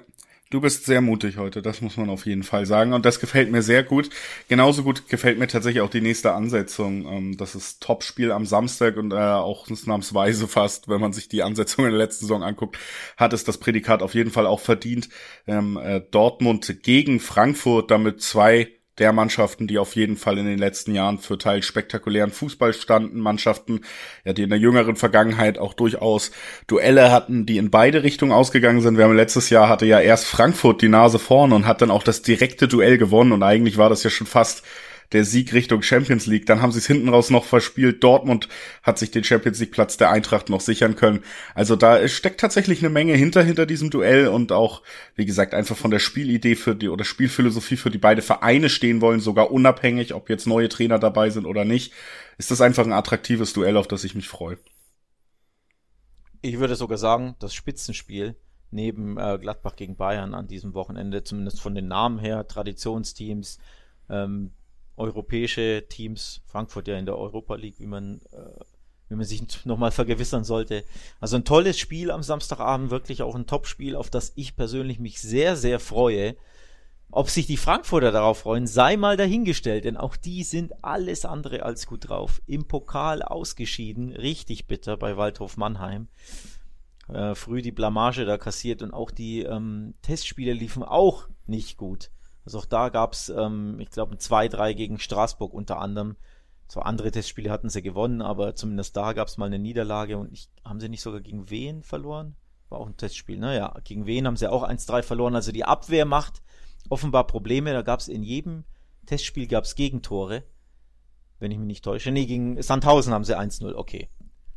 [0.51, 2.95] Du bist sehr mutig heute, das muss man auf jeden Fall sagen.
[2.95, 4.09] Und das gefällt mir sehr gut.
[4.49, 7.07] Genauso gut gefällt mir tatsächlich auch die nächste Ansetzung.
[7.07, 11.43] Ähm, das ist Topspiel am Samstag und äh, auch ausnahmsweise fast, wenn man sich die
[11.43, 12.79] Ansetzung in der letzten Saison anguckt,
[13.19, 15.11] hat es das Prädikat auf jeden Fall auch verdient.
[15.47, 20.59] Ähm, äh, Dortmund gegen Frankfurt, damit zwei der Mannschaften, die auf jeden Fall in den
[20.59, 23.81] letzten Jahren für teils spektakulären Fußball standen, Mannschaften,
[24.25, 26.31] ja, die in der jüngeren Vergangenheit auch durchaus
[26.67, 28.97] Duelle hatten, die in beide Richtungen ausgegangen sind.
[28.97, 32.03] Wir haben letztes Jahr hatte ja erst Frankfurt die Nase vorn und hat dann auch
[32.03, 34.65] das direkte Duell gewonnen und eigentlich war das ja schon fast
[35.13, 36.47] der Sieg Richtung Champions League.
[36.47, 38.03] Dann haben sie es hinten raus noch verspielt.
[38.05, 38.49] Dortmund
[38.83, 41.25] hat sich den Champions League Platz der Eintracht noch sichern können.
[41.55, 44.83] Also da steckt tatsächlich eine Menge hinter, hinter diesem Duell und auch,
[45.15, 49.01] wie gesagt, einfach von der Spielidee für die oder Spielphilosophie für die beide Vereine stehen
[49.01, 51.93] wollen, sogar unabhängig, ob jetzt neue Trainer dabei sind oder nicht,
[52.37, 54.59] ist das einfach ein attraktives Duell, auf das ich mich freue.
[56.41, 58.37] Ich würde sogar sagen, das Spitzenspiel
[58.71, 63.59] neben äh, Gladbach gegen Bayern an diesem Wochenende, zumindest von den Namen her, Traditionsteams,
[64.11, 64.53] ähm,
[64.99, 68.65] europäische Teams, Frankfurt ja in der Europa League, wie man, äh,
[69.09, 70.85] wie man sich nochmal vergewissern sollte.
[71.21, 75.21] Also ein tolles Spiel am Samstagabend, wirklich auch ein Top-Spiel, auf das ich persönlich mich
[75.21, 76.37] sehr, sehr freue.
[77.11, 81.63] Ob sich die Frankfurter darauf freuen, sei mal dahingestellt, denn auch die sind alles andere
[81.63, 82.43] als gut drauf.
[82.47, 86.09] Im Pokal ausgeschieden, richtig bitter bei Waldhof Mannheim.
[87.09, 92.11] Äh, früh die Blamage da kassiert und auch die ähm, Testspiele liefen auch nicht gut.
[92.49, 96.17] Also auch da gab es, ähm, ich glaube, ein 2-3 gegen Straßburg unter anderem.
[96.67, 100.33] So andere Testspiele hatten sie gewonnen, aber zumindest da gab es mal eine Niederlage und
[100.33, 102.37] ich, haben sie nicht sogar gegen Wien verloren?
[102.71, 103.83] War auch ein Testspiel, naja, ne?
[103.85, 105.35] gegen Wien haben sie auch 1-3 verloren.
[105.35, 106.41] Also die Abwehr macht
[106.89, 107.75] offenbar Probleme.
[107.75, 108.65] Da gab es in jedem
[109.05, 110.43] Testspiel gab es Gegentore,
[111.41, 112.13] wenn ich mich nicht täusche.
[112.13, 114.09] Nee, gegen Sandhausen haben sie 1-0, okay.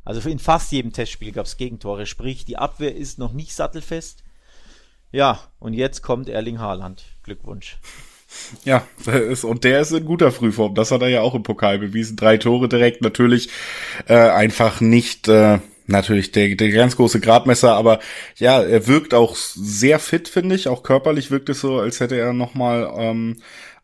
[0.06, 4.23] Also in fast jedem Testspiel gab es Gegentore, sprich die Abwehr ist noch nicht sattelfest.
[5.12, 7.04] Ja, und jetzt kommt Erling Haaland.
[7.24, 7.78] Glückwunsch.
[8.63, 8.88] Ja,
[9.30, 10.74] ist, und der ist in guter Frühform.
[10.74, 12.15] Das hat er ja auch im Pokal bewiesen.
[12.15, 13.50] Drei Tore direkt, natürlich
[14.08, 18.00] äh, einfach nicht äh, natürlich der, der ganz große Gradmesser, aber
[18.38, 20.69] ja, er wirkt auch sehr fit, finde ich.
[20.69, 23.38] Auch körperlich wirkt es so, als hätte er nochmal ähm,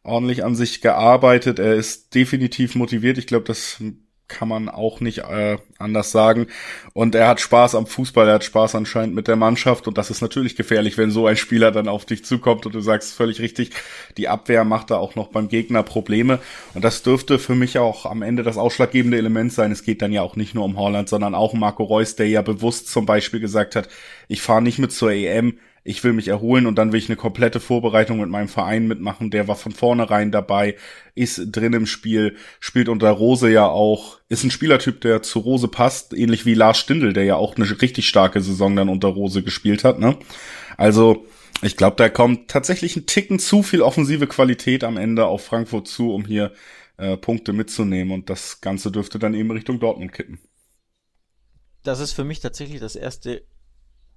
[0.04, 1.60] ordentlich an sich gearbeitet.
[1.60, 3.18] Er ist definitiv motiviert.
[3.18, 3.82] Ich glaube, das
[4.28, 6.48] kann man auch nicht äh, anders sagen.
[6.94, 10.10] Und er hat Spaß am Fußball, er hat Spaß anscheinend mit der Mannschaft und das
[10.10, 13.40] ist natürlich gefährlich, wenn so ein Spieler dann auf dich zukommt und du sagst völlig
[13.40, 13.72] richtig,
[14.18, 16.40] die Abwehr macht da auch noch beim Gegner Probleme
[16.74, 19.72] und das dürfte für mich auch am Ende das ausschlaggebende Element sein.
[19.72, 22.28] Es geht dann ja auch nicht nur um Holland, sondern auch um Marco Reus, der
[22.28, 23.88] ja bewusst zum Beispiel gesagt hat,
[24.28, 27.16] ich fahre nicht mit zur EM, ich will mich erholen und dann will ich eine
[27.16, 29.32] komplette Vorbereitung mit meinem Verein mitmachen.
[29.32, 30.76] Der war von vornherein dabei,
[31.16, 35.70] ist drin im Spiel, spielt unter Rose ja auch, ist ein Spielertyp, der zu Rose
[35.70, 39.44] passt, ähnlich wie Lars Stindl, der ja auch eine richtig starke Saison dann unter Rose
[39.44, 39.98] gespielt hat.
[39.98, 40.18] Ne?
[40.76, 41.26] Also
[41.62, 45.88] ich glaube, da kommt tatsächlich ein Ticken zu viel offensive Qualität am Ende auf Frankfurt
[45.88, 46.52] zu, um hier
[46.98, 50.40] äh, Punkte mitzunehmen und das Ganze dürfte dann eben Richtung Dortmund kippen.
[51.84, 53.48] Das ist für mich tatsächlich das erste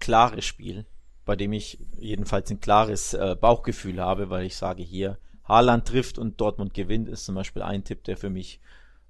[0.00, 0.86] klare Spiel
[1.30, 6.18] bei dem ich jedenfalls ein klares äh, Bauchgefühl habe, weil ich sage hier, Haaland trifft
[6.18, 8.60] und Dortmund gewinnt, ist zum Beispiel ein Tipp, der für mich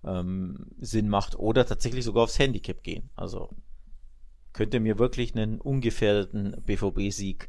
[0.05, 1.39] ähm, Sinn macht.
[1.39, 3.09] Oder tatsächlich sogar aufs Handicap gehen.
[3.17, 3.49] Also
[4.53, 7.49] könnte mir wirklich einen ungefährdeten BVB-Sieg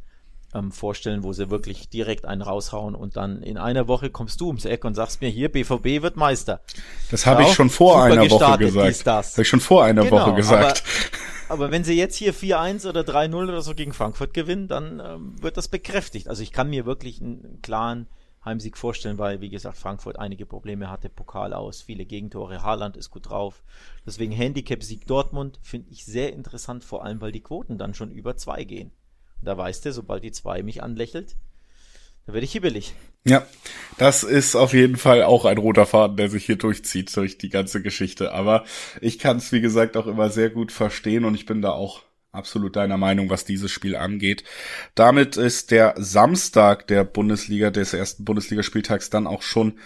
[0.54, 4.48] ähm, vorstellen, wo sie wirklich direkt einen raushauen und dann in einer Woche kommst du
[4.48, 6.62] ums Eck und sagst mir hier, BVB wird Meister.
[7.10, 9.08] Das habe ich schon vor einer Woche gesagt.
[9.08, 10.84] Das habe ich schon vor einer genau, Woche gesagt.
[11.50, 15.42] Aber wenn sie jetzt hier 4-1 oder 3-0 oder so gegen Frankfurt gewinnen, dann ähm,
[15.42, 16.30] wird das bekräftigt.
[16.30, 18.08] Also ich kann mir wirklich einen, einen klaren
[18.44, 23.12] Heimsieg vorstellen, weil, wie gesagt, Frankfurt einige Probleme hatte, Pokal aus, viele Gegentore, Haaland ist
[23.12, 23.64] gut drauf.
[24.06, 28.38] Deswegen Handicap-Sieg Dortmund finde ich sehr interessant, vor allem, weil die Quoten dann schon über
[28.38, 28.92] zwei gehen.
[29.44, 31.36] Da weißt du, sobald die zwei mich anlächelt,
[32.26, 32.94] da werde ich hibbelig.
[33.24, 33.46] Ja,
[33.98, 37.50] das ist auf jeden Fall auch ein roter Faden, der sich hier durchzieht durch die
[37.50, 38.32] ganze Geschichte.
[38.32, 38.66] Aber
[39.00, 42.04] ich kann es, wie gesagt, auch immer sehr gut verstehen und ich bin da auch
[42.32, 44.44] absolut deiner Meinung, was dieses Spiel angeht.
[44.96, 49.80] Damit ist der Samstag der Bundesliga, des ersten Bundesligaspieltags dann auch schon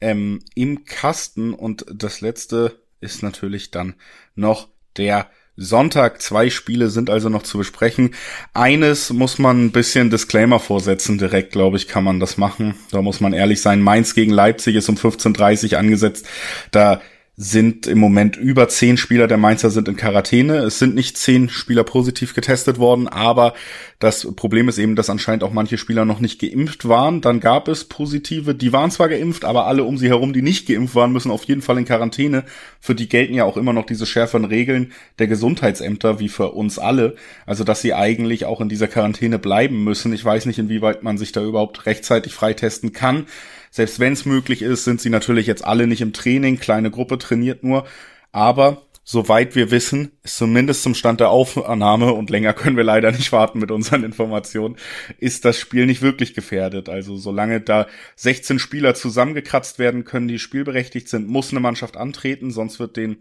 [0.00, 3.94] ähm, im Kasten und das letzte ist natürlich dann
[4.34, 8.14] noch der Sonntag zwei Spiele sind also noch zu besprechen.
[8.54, 12.74] Eines muss man ein bisschen Disclaimer vorsetzen, direkt, glaube ich, kann man das machen.
[12.92, 13.82] Da muss man ehrlich sein.
[13.82, 16.26] Mainz gegen Leipzig ist um 15.30 angesetzt.
[16.70, 17.00] Da
[17.40, 20.56] sind im Moment über zehn Spieler der Mainzer sind in Quarantäne.
[20.56, 23.54] Es sind nicht zehn Spieler positiv getestet worden, aber
[24.00, 27.20] das Problem ist eben, dass anscheinend auch manche Spieler noch nicht geimpft waren.
[27.20, 30.66] Dann gab es positive, die waren zwar geimpft, aber alle um sie herum, die nicht
[30.66, 32.42] geimpft waren, müssen auf jeden Fall in Quarantäne.
[32.80, 36.80] Für die gelten ja auch immer noch diese schärferen Regeln der Gesundheitsämter wie für uns
[36.80, 37.14] alle.
[37.46, 40.12] Also, dass sie eigentlich auch in dieser Quarantäne bleiben müssen.
[40.12, 43.26] Ich weiß nicht, inwieweit man sich da überhaupt rechtzeitig freitesten kann.
[43.70, 47.18] Selbst wenn es möglich ist, sind sie natürlich jetzt alle nicht im Training, kleine Gruppe
[47.18, 47.86] trainiert nur.
[48.32, 53.10] Aber soweit wir wissen, ist zumindest zum Stand der Aufnahme, und länger können wir leider
[53.10, 54.76] nicht warten mit unseren Informationen,
[55.18, 56.90] ist das Spiel nicht wirklich gefährdet.
[56.90, 62.50] Also solange da 16 Spieler zusammengekratzt werden können, die spielberechtigt sind, muss eine Mannschaft antreten,
[62.50, 63.16] sonst wird den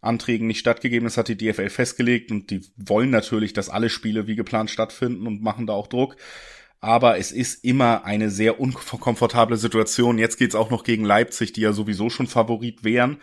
[0.00, 1.04] Anträgen nicht stattgegeben.
[1.04, 5.26] Das hat die DFL festgelegt und die wollen natürlich, dass alle Spiele wie geplant stattfinden
[5.26, 6.16] und machen da auch Druck
[6.80, 10.18] aber es ist immer eine sehr unkomfortable Situation.
[10.18, 13.18] Jetzt geht's auch noch gegen Leipzig, die ja sowieso schon Favorit wären.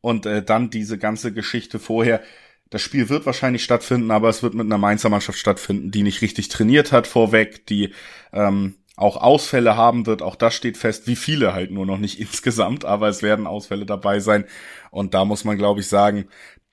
[0.00, 2.22] Und äh, dann diese ganze Geschichte vorher.
[2.70, 6.20] Das Spiel wird wahrscheinlich stattfinden, aber es wird mit einer Mainzer Mannschaft stattfinden, die nicht
[6.20, 7.94] richtig trainiert hat vorweg, die
[8.32, 10.22] ähm, auch Ausfälle haben wird.
[10.22, 13.86] Auch das steht fest, wie viele halt nur noch nicht insgesamt, aber es werden Ausfälle
[13.86, 14.44] dabei sein.
[14.90, 16.26] Und da muss man, glaube ich, sagen,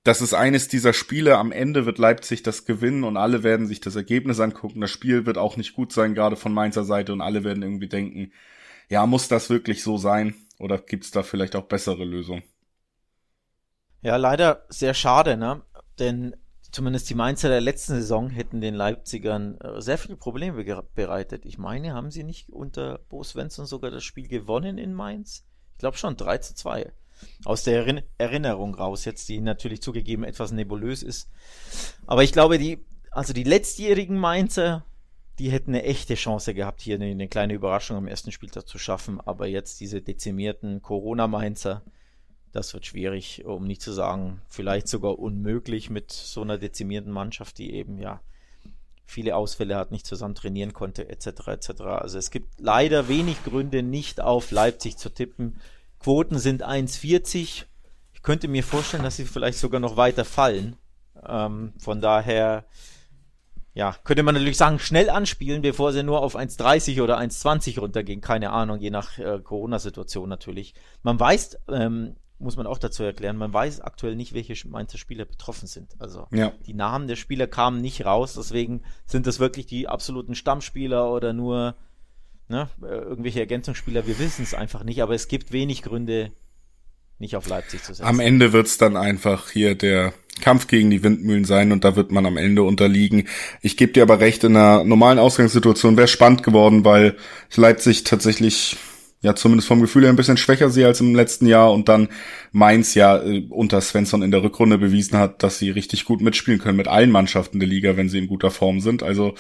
[0.05, 1.39] das ist eines dieser Spiele.
[1.39, 4.79] Am Ende wird Leipzig das gewinnen und alle werden sich das Ergebnis angucken.
[4.79, 7.89] Das Spiel wird auch nicht gut sein, gerade von Mainzer Seite und alle werden irgendwie
[7.89, 8.31] denken,
[8.87, 10.35] ja, muss das wirklich so sein?
[10.59, 12.43] Oder gibt's da vielleicht auch bessere Lösungen?
[14.03, 15.63] Ja, leider sehr schade, ne?
[15.97, 16.35] Denn
[16.71, 20.63] zumindest die Mainzer der letzten Saison hätten den Leipzigern äh, sehr viele Probleme
[20.93, 21.47] bereitet.
[21.47, 25.47] Ich meine, haben sie nicht unter Bo Svensson sogar das Spiel gewonnen in Mainz?
[25.71, 26.93] Ich glaube schon, 3 zu 2
[27.43, 31.30] aus der Erinnerung raus, jetzt die natürlich zugegeben etwas nebulös ist.
[32.06, 32.80] Aber ich glaube, die,
[33.12, 34.86] also die letztjährigen Mainzer,
[35.39, 38.78] die hätten eine echte Chance gehabt, hier eine, eine kleine Überraschung am ersten Spieltag zu
[38.78, 39.19] schaffen.
[39.19, 41.82] Aber jetzt diese dezimierten Corona-Mainzer,
[42.51, 47.58] das wird schwierig, um nicht zu sagen, vielleicht sogar unmöglich mit so einer dezimierten Mannschaft,
[47.58, 48.21] die eben ja
[49.06, 51.47] viele Ausfälle hat, nicht zusammen trainieren konnte, etc.
[51.47, 51.82] etc.
[51.82, 55.60] Also es gibt leider wenig Gründe, nicht auf Leipzig zu tippen.
[56.05, 57.63] Quoten sind 1,40.
[58.13, 60.75] Ich könnte mir vorstellen, dass sie vielleicht sogar noch weiter fallen.
[61.27, 62.65] Ähm, von daher,
[63.73, 68.21] ja, könnte man natürlich sagen, schnell anspielen, bevor sie nur auf 1,30 oder 1,20 runtergehen.
[68.21, 70.75] Keine Ahnung, je nach äh, Corona-Situation natürlich.
[71.01, 75.25] Man weiß, ähm, muss man auch dazu erklären, man weiß aktuell nicht, welche Mainzer Spieler
[75.25, 75.95] betroffen sind.
[75.97, 76.51] Also ja.
[76.67, 81.33] die Namen der Spieler kamen nicht raus, deswegen sind das wirklich die absoluten Stammspieler oder
[81.33, 81.73] nur
[82.47, 86.31] ne, äh, irgendwelche Ergänzungsspieler, wir wissen es einfach nicht, aber es gibt wenig Gründe,
[87.17, 88.08] nicht auf Leipzig zu setzen.
[88.08, 92.12] Am Ende wird's dann einfach hier der Kampf gegen die Windmühlen sein und da wird
[92.12, 93.27] man am Ende unterliegen.
[93.62, 97.15] Ich gebe dir aber recht, in einer normalen Ausgangssituation wäre spannend geworden, weil
[97.55, 98.75] Leipzig tatsächlich
[99.21, 102.10] ja zumindest vom Gefühl her ein bisschen schwächer sie als im letzten Jahr und dann
[102.55, 106.57] Mainz ja äh, unter Svensson in der Rückrunde bewiesen hat, dass sie richtig gut mitspielen
[106.57, 109.03] können mit allen Mannschaften der Liga, wenn sie in guter Form sind.
[109.03, 109.35] Also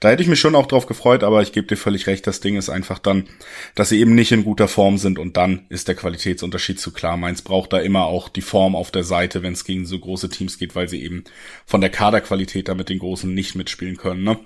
[0.00, 2.40] da hätte ich mich schon auch drauf gefreut, aber ich gebe dir völlig recht, das
[2.40, 3.28] Ding ist einfach dann,
[3.76, 7.16] dass sie eben nicht in guter Form sind und dann ist der Qualitätsunterschied zu klar.
[7.16, 10.28] Mainz braucht da immer auch die Form auf der Seite, wenn es gegen so große
[10.28, 11.22] Teams geht, weil sie eben
[11.66, 14.24] von der Kaderqualität da mit den Großen nicht mitspielen können.
[14.24, 14.40] Ne?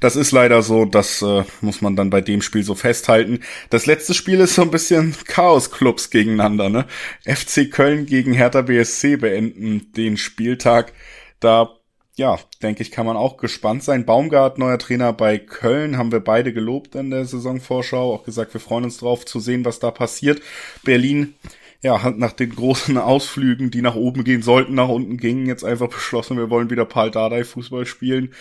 [0.00, 3.40] Das ist leider so, das äh, muss man dann bei dem Spiel so festhalten.
[3.68, 6.86] Das letzte Spiel ist so ein bisschen Chaos-Clubs gegeneinander, ne?
[7.26, 10.92] FC Köln gegen Hertha BSC beenden den Spieltag.
[11.40, 11.70] Da,
[12.16, 14.06] ja, denke ich, kann man auch gespannt sein.
[14.06, 18.14] Baumgart, neuer Trainer bei Köln, haben wir beide gelobt in der Saisonvorschau.
[18.14, 20.40] Auch gesagt, wir freuen uns drauf zu sehen, was da passiert.
[20.82, 21.34] Berlin,
[21.82, 25.64] ja, hat nach den großen Ausflügen, die nach oben gehen sollten, nach unten gingen, jetzt
[25.64, 28.34] einfach beschlossen, wir wollen wieder Paul Dardai Fußball spielen.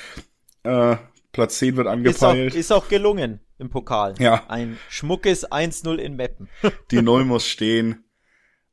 [0.63, 0.95] Äh,
[1.31, 2.55] Platz 10 wird angepeilt.
[2.55, 4.15] Ist auch, ist auch gelungen im Pokal.
[4.19, 4.43] Ja.
[4.47, 6.49] Ein schmuckes 1-0 in Meppen.
[6.91, 8.04] Die Null muss stehen.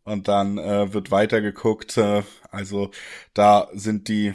[0.05, 1.97] Und dann äh, wird weitergeguckt.
[1.97, 2.91] Äh, also
[3.35, 4.35] da sind die,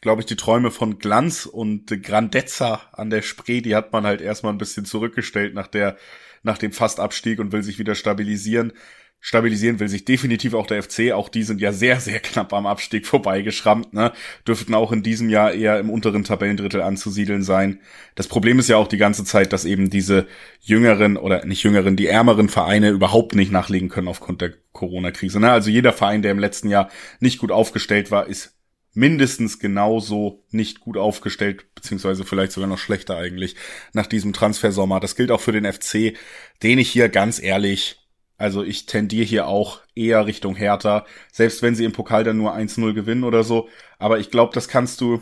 [0.00, 4.20] glaube ich, die Träume von Glanz und Grandezza an der Spree, die hat man halt
[4.20, 5.96] erstmal ein bisschen zurückgestellt nach der,
[6.42, 8.72] nach dem Fastabstieg und will sich wieder stabilisieren
[9.20, 11.12] stabilisieren will sich definitiv auch der FC.
[11.12, 14.12] Auch die sind ja sehr, sehr knapp am Abstieg vorbeigeschrammt, ne?
[14.46, 17.80] Dürften auch in diesem Jahr eher im unteren Tabellendrittel anzusiedeln sein.
[18.14, 20.26] Das Problem ist ja auch die ganze Zeit, dass eben diese
[20.60, 25.40] jüngeren oder nicht jüngeren, die ärmeren Vereine überhaupt nicht nachlegen können aufgrund der Corona-Krise.
[25.40, 25.50] Ne?
[25.50, 26.88] Also jeder Verein, der im letzten Jahr
[27.20, 28.54] nicht gut aufgestellt war, ist
[28.94, 33.54] mindestens genauso nicht gut aufgestellt, beziehungsweise vielleicht sogar noch schlechter eigentlich
[33.92, 34.98] nach diesem Transfersommer.
[34.98, 36.16] Das gilt auch für den FC,
[36.62, 38.07] den ich hier ganz ehrlich
[38.38, 42.54] also ich tendiere hier auch eher Richtung Hertha, selbst wenn sie im Pokal dann nur
[42.54, 43.68] 1-0 gewinnen oder so.
[43.98, 45.20] Aber ich glaube, das kannst du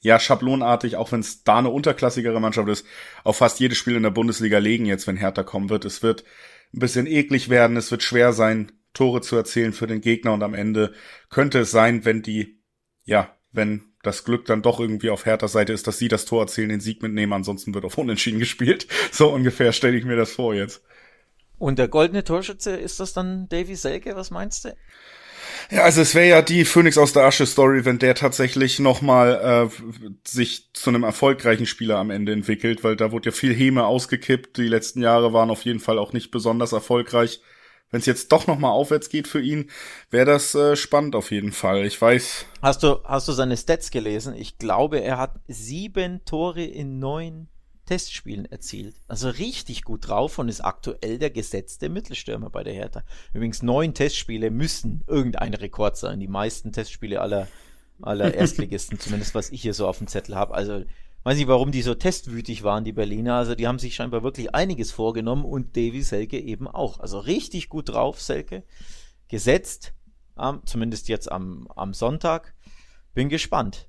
[0.00, 2.84] ja schablonartig, auch wenn es da eine unterklassigere Mannschaft ist,
[3.22, 5.84] auf fast jedes Spiel in der Bundesliga legen jetzt, wenn Hertha kommen wird.
[5.84, 6.24] Es wird
[6.74, 10.42] ein bisschen eklig werden, es wird schwer sein, Tore zu erzielen für den Gegner und
[10.42, 10.92] am Ende
[11.30, 12.62] könnte es sein, wenn die,
[13.04, 16.42] ja, wenn das Glück dann doch irgendwie auf härter Seite ist, dass sie das Tor
[16.42, 18.88] erzielen, den Sieg mitnehmen, ansonsten wird auf Unentschieden gespielt.
[19.12, 20.82] So ungefähr stelle ich mir das vor jetzt.
[21.58, 24.14] Und der goldene Torschütze, ist das dann Davy Selke?
[24.16, 24.76] Was meinst du?
[25.70, 29.68] Ja, also es wäre ja die Phoenix aus der Asche Story, wenn der tatsächlich nochmal
[29.70, 33.84] äh, sich zu einem erfolgreichen Spieler am Ende entwickelt, weil da wurde ja viel Häme
[33.84, 34.58] ausgekippt.
[34.58, 37.40] Die letzten Jahre waren auf jeden Fall auch nicht besonders erfolgreich.
[37.90, 39.70] Wenn es jetzt doch nochmal aufwärts geht für ihn,
[40.10, 41.84] wäre das äh, spannend auf jeden Fall.
[41.84, 42.46] Ich weiß.
[42.62, 44.34] Hast du, hast du seine Stats gelesen?
[44.34, 47.48] Ich glaube, er hat sieben Tore in neun
[47.86, 48.96] Testspielen erzielt.
[49.08, 53.02] Also richtig gut drauf und ist aktuell der gesetzte Mittelstürmer bei der Hertha.
[53.32, 56.20] Übrigens neun Testspiele müssen irgendein Rekord sein.
[56.20, 57.48] Die meisten Testspiele aller,
[58.02, 60.54] aller Erstligisten, zumindest was ich hier so auf dem Zettel habe.
[60.54, 60.84] Also
[61.22, 63.36] weiß nicht, warum die so testwütig waren, die Berliner.
[63.36, 67.00] Also die haben sich scheinbar wirklich einiges vorgenommen und Davy Selke eben auch.
[67.00, 68.64] Also richtig gut drauf, Selke.
[69.28, 69.94] Gesetzt,
[70.38, 72.54] ähm, zumindest jetzt am, am Sonntag.
[73.14, 73.88] Bin gespannt.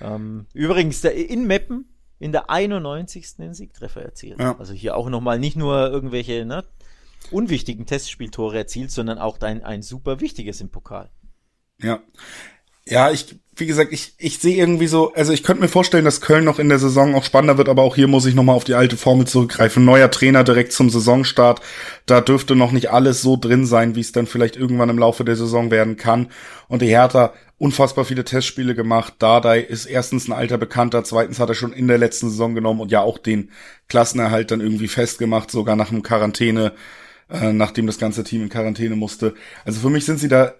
[0.00, 3.36] Ähm, übrigens, in Meppen in der 91.
[3.36, 4.38] den Siegtreffer erzielt.
[4.38, 4.56] Ja.
[4.58, 6.64] Also hier auch nochmal nicht nur irgendwelche ne,
[7.30, 11.10] unwichtigen Testspieltore erzielt, sondern auch ein, ein super wichtiges im Pokal.
[11.80, 12.00] Ja.
[12.86, 16.20] Ja, ich, wie gesagt, ich, ich sehe irgendwie so, also ich könnte mir vorstellen, dass
[16.20, 18.64] Köln noch in der Saison auch spannender wird, aber auch hier muss ich nochmal auf
[18.64, 19.86] die alte Formel zurückgreifen.
[19.86, 21.62] Neuer Trainer direkt zum Saisonstart.
[22.04, 25.24] Da dürfte noch nicht alles so drin sein, wie es dann vielleicht irgendwann im Laufe
[25.24, 26.28] der Saison werden kann.
[26.68, 27.32] Und die Hertha
[27.64, 29.14] unfassbar viele Testspiele gemacht.
[29.20, 32.80] Dardai ist erstens ein alter Bekannter, zweitens hat er schon in der letzten Saison genommen
[32.80, 33.50] und ja auch den
[33.88, 36.74] Klassenerhalt dann irgendwie festgemacht, sogar nach einem Quarantäne,
[37.30, 39.32] äh, nachdem das ganze Team in Quarantäne musste.
[39.64, 40.52] Also für mich sind sie da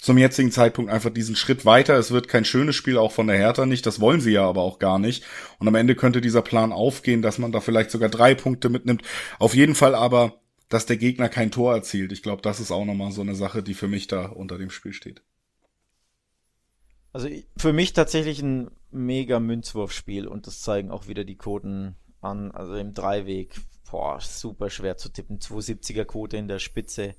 [0.00, 1.98] zum jetzigen Zeitpunkt einfach diesen Schritt weiter.
[1.98, 3.84] Es wird kein schönes Spiel, auch von der Hertha nicht.
[3.84, 5.24] Das wollen sie ja aber auch gar nicht.
[5.58, 9.02] Und am Ende könnte dieser Plan aufgehen, dass man da vielleicht sogar drei Punkte mitnimmt.
[9.40, 12.12] Auf jeden Fall aber, dass der Gegner kein Tor erzielt.
[12.12, 14.70] Ich glaube, das ist auch nochmal so eine Sache, die für mich da unter dem
[14.70, 15.20] Spiel steht.
[17.14, 22.50] Also für mich tatsächlich ein mega Münzwurfspiel und das zeigen auch wieder die Quoten an.
[22.50, 23.54] Also im Dreiweg,
[23.88, 25.38] boah, super schwer zu tippen.
[25.38, 27.14] 270er Quote in der Spitze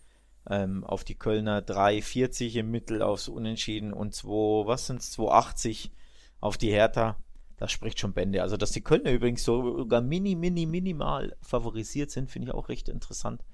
[0.49, 5.93] ähm, auf die Kölner, 340 im Mittel aufs Unentschieden und 2, was sind's, 280
[6.41, 7.15] auf die Hertha.
[7.55, 8.41] Das spricht schon Bände.
[8.41, 12.89] Also, dass die Kölner übrigens sogar mini, mini, minimal favorisiert sind, finde ich auch recht
[12.89, 13.45] interessant.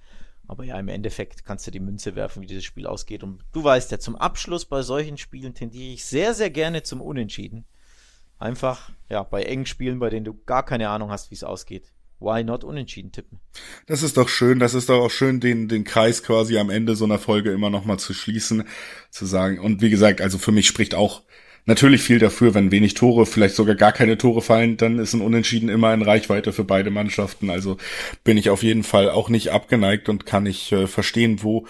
[0.48, 3.24] Aber ja, im Endeffekt kannst du die Münze werfen, wie dieses Spiel ausgeht.
[3.24, 7.02] Und du weißt ja, zum Abschluss bei solchen Spielen tendiere ich sehr, sehr gerne zum
[7.02, 7.66] Unentschieden.
[8.38, 11.92] Einfach, ja, bei engen Spielen, bei denen du gar keine Ahnung hast, wie es ausgeht.
[12.20, 13.39] Why not unentschieden tippen?
[13.88, 16.96] Das ist doch schön, das ist doch auch schön, den, den Kreis quasi am Ende
[16.96, 18.68] so einer Folge immer nochmal zu schließen,
[19.10, 19.60] zu sagen.
[19.60, 21.24] Und wie gesagt, also für mich spricht auch
[21.66, 25.22] natürlich viel dafür, wenn wenig Tore, vielleicht sogar gar keine Tore fallen, dann ist ein
[25.22, 27.49] Unentschieden immer in Reichweite für beide Mannschaften.
[27.49, 27.78] Also
[28.24, 31.66] bin ich auf jeden Fall auch nicht abgeneigt und kann ich äh, verstehen, wo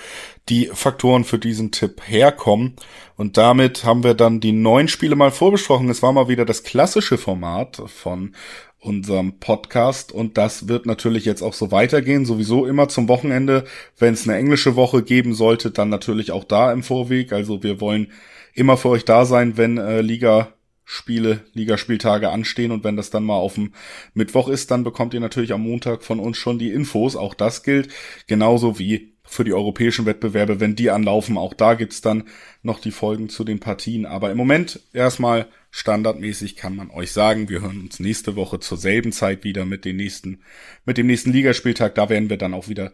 [0.49, 2.75] die Faktoren für diesen Tipp herkommen.
[3.15, 5.89] Und damit haben wir dann die neun Spiele mal vorbesprochen.
[5.89, 8.33] Es war mal wieder das klassische Format von
[8.81, 13.65] unserem Podcast und das wird natürlich jetzt auch so weitergehen, sowieso immer zum Wochenende.
[13.99, 17.31] Wenn es eine englische Woche geben sollte, dann natürlich auch da im Vorweg.
[17.31, 18.11] Also wir wollen
[18.53, 23.23] immer für euch da sein, wenn äh, Liga Spiele, Ligaspieltage anstehen und wenn das dann
[23.23, 23.71] mal auf dem
[24.13, 27.15] Mittwoch ist, dann bekommt ihr natürlich am Montag von uns schon die Infos.
[27.15, 27.89] Auch das gilt
[28.27, 31.37] genauso wie für die europäischen Wettbewerbe, wenn die anlaufen.
[31.37, 32.25] Auch da gibt's dann
[32.63, 34.05] noch die Folgen zu den Partien.
[34.05, 38.77] Aber im Moment erstmal standardmäßig kann man euch sagen, wir hören uns nächste Woche zur
[38.77, 40.41] selben Zeit wieder mit den nächsten,
[40.83, 41.95] mit dem nächsten Ligaspieltag.
[41.95, 42.91] Da werden wir dann auch wieder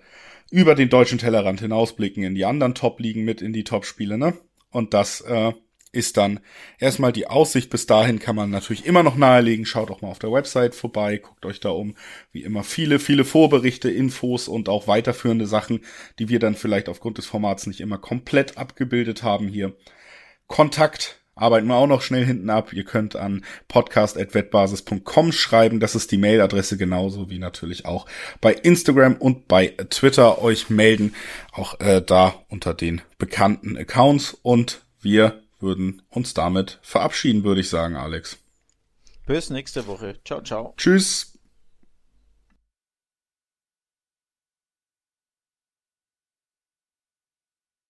[0.51, 4.35] über den deutschen Tellerrand hinausblicken in die anderen Top-Ligen mit in die Top-Spiele, ne?
[4.77, 5.53] Und das äh,
[5.91, 6.39] ist dann
[6.77, 7.71] erstmal die Aussicht.
[7.71, 9.65] Bis dahin kann man natürlich immer noch nahelegen.
[9.65, 11.95] Schaut auch mal auf der Website vorbei, guckt euch da um.
[12.31, 15.83] Wie immer viele, viele Vorberichte, Infos und auch weiterführende Sachen,
[16.19, 19.75] die wir dann vielleicht aufgrund des Formats nicht immer komplett abgebildet haben hier.
[20.45, 22.73] Kontakt arbeiten wir auch noch schnell hinten ab.
[22.73, 25.79] Ihr könnt an podcast.wettbasis.com schreiben.
[25.79, 28.05] Das ist die Mailadresse genauso wie natürlich auch
[28.41, 31.13] bei Instagram und bei Twitter euch melden.
[31.51, 34.37] Auch äh, da unter den bekannten Accounts.
[34.41, 38.37] Und wir würden uns damit verabschieden, würde ich sagen, Alex.
[39.25, 40.15] Bis nächste Woche.
[40.23, 40.73] Ciao, ciao.
[40.77, 41.36] Tschüss.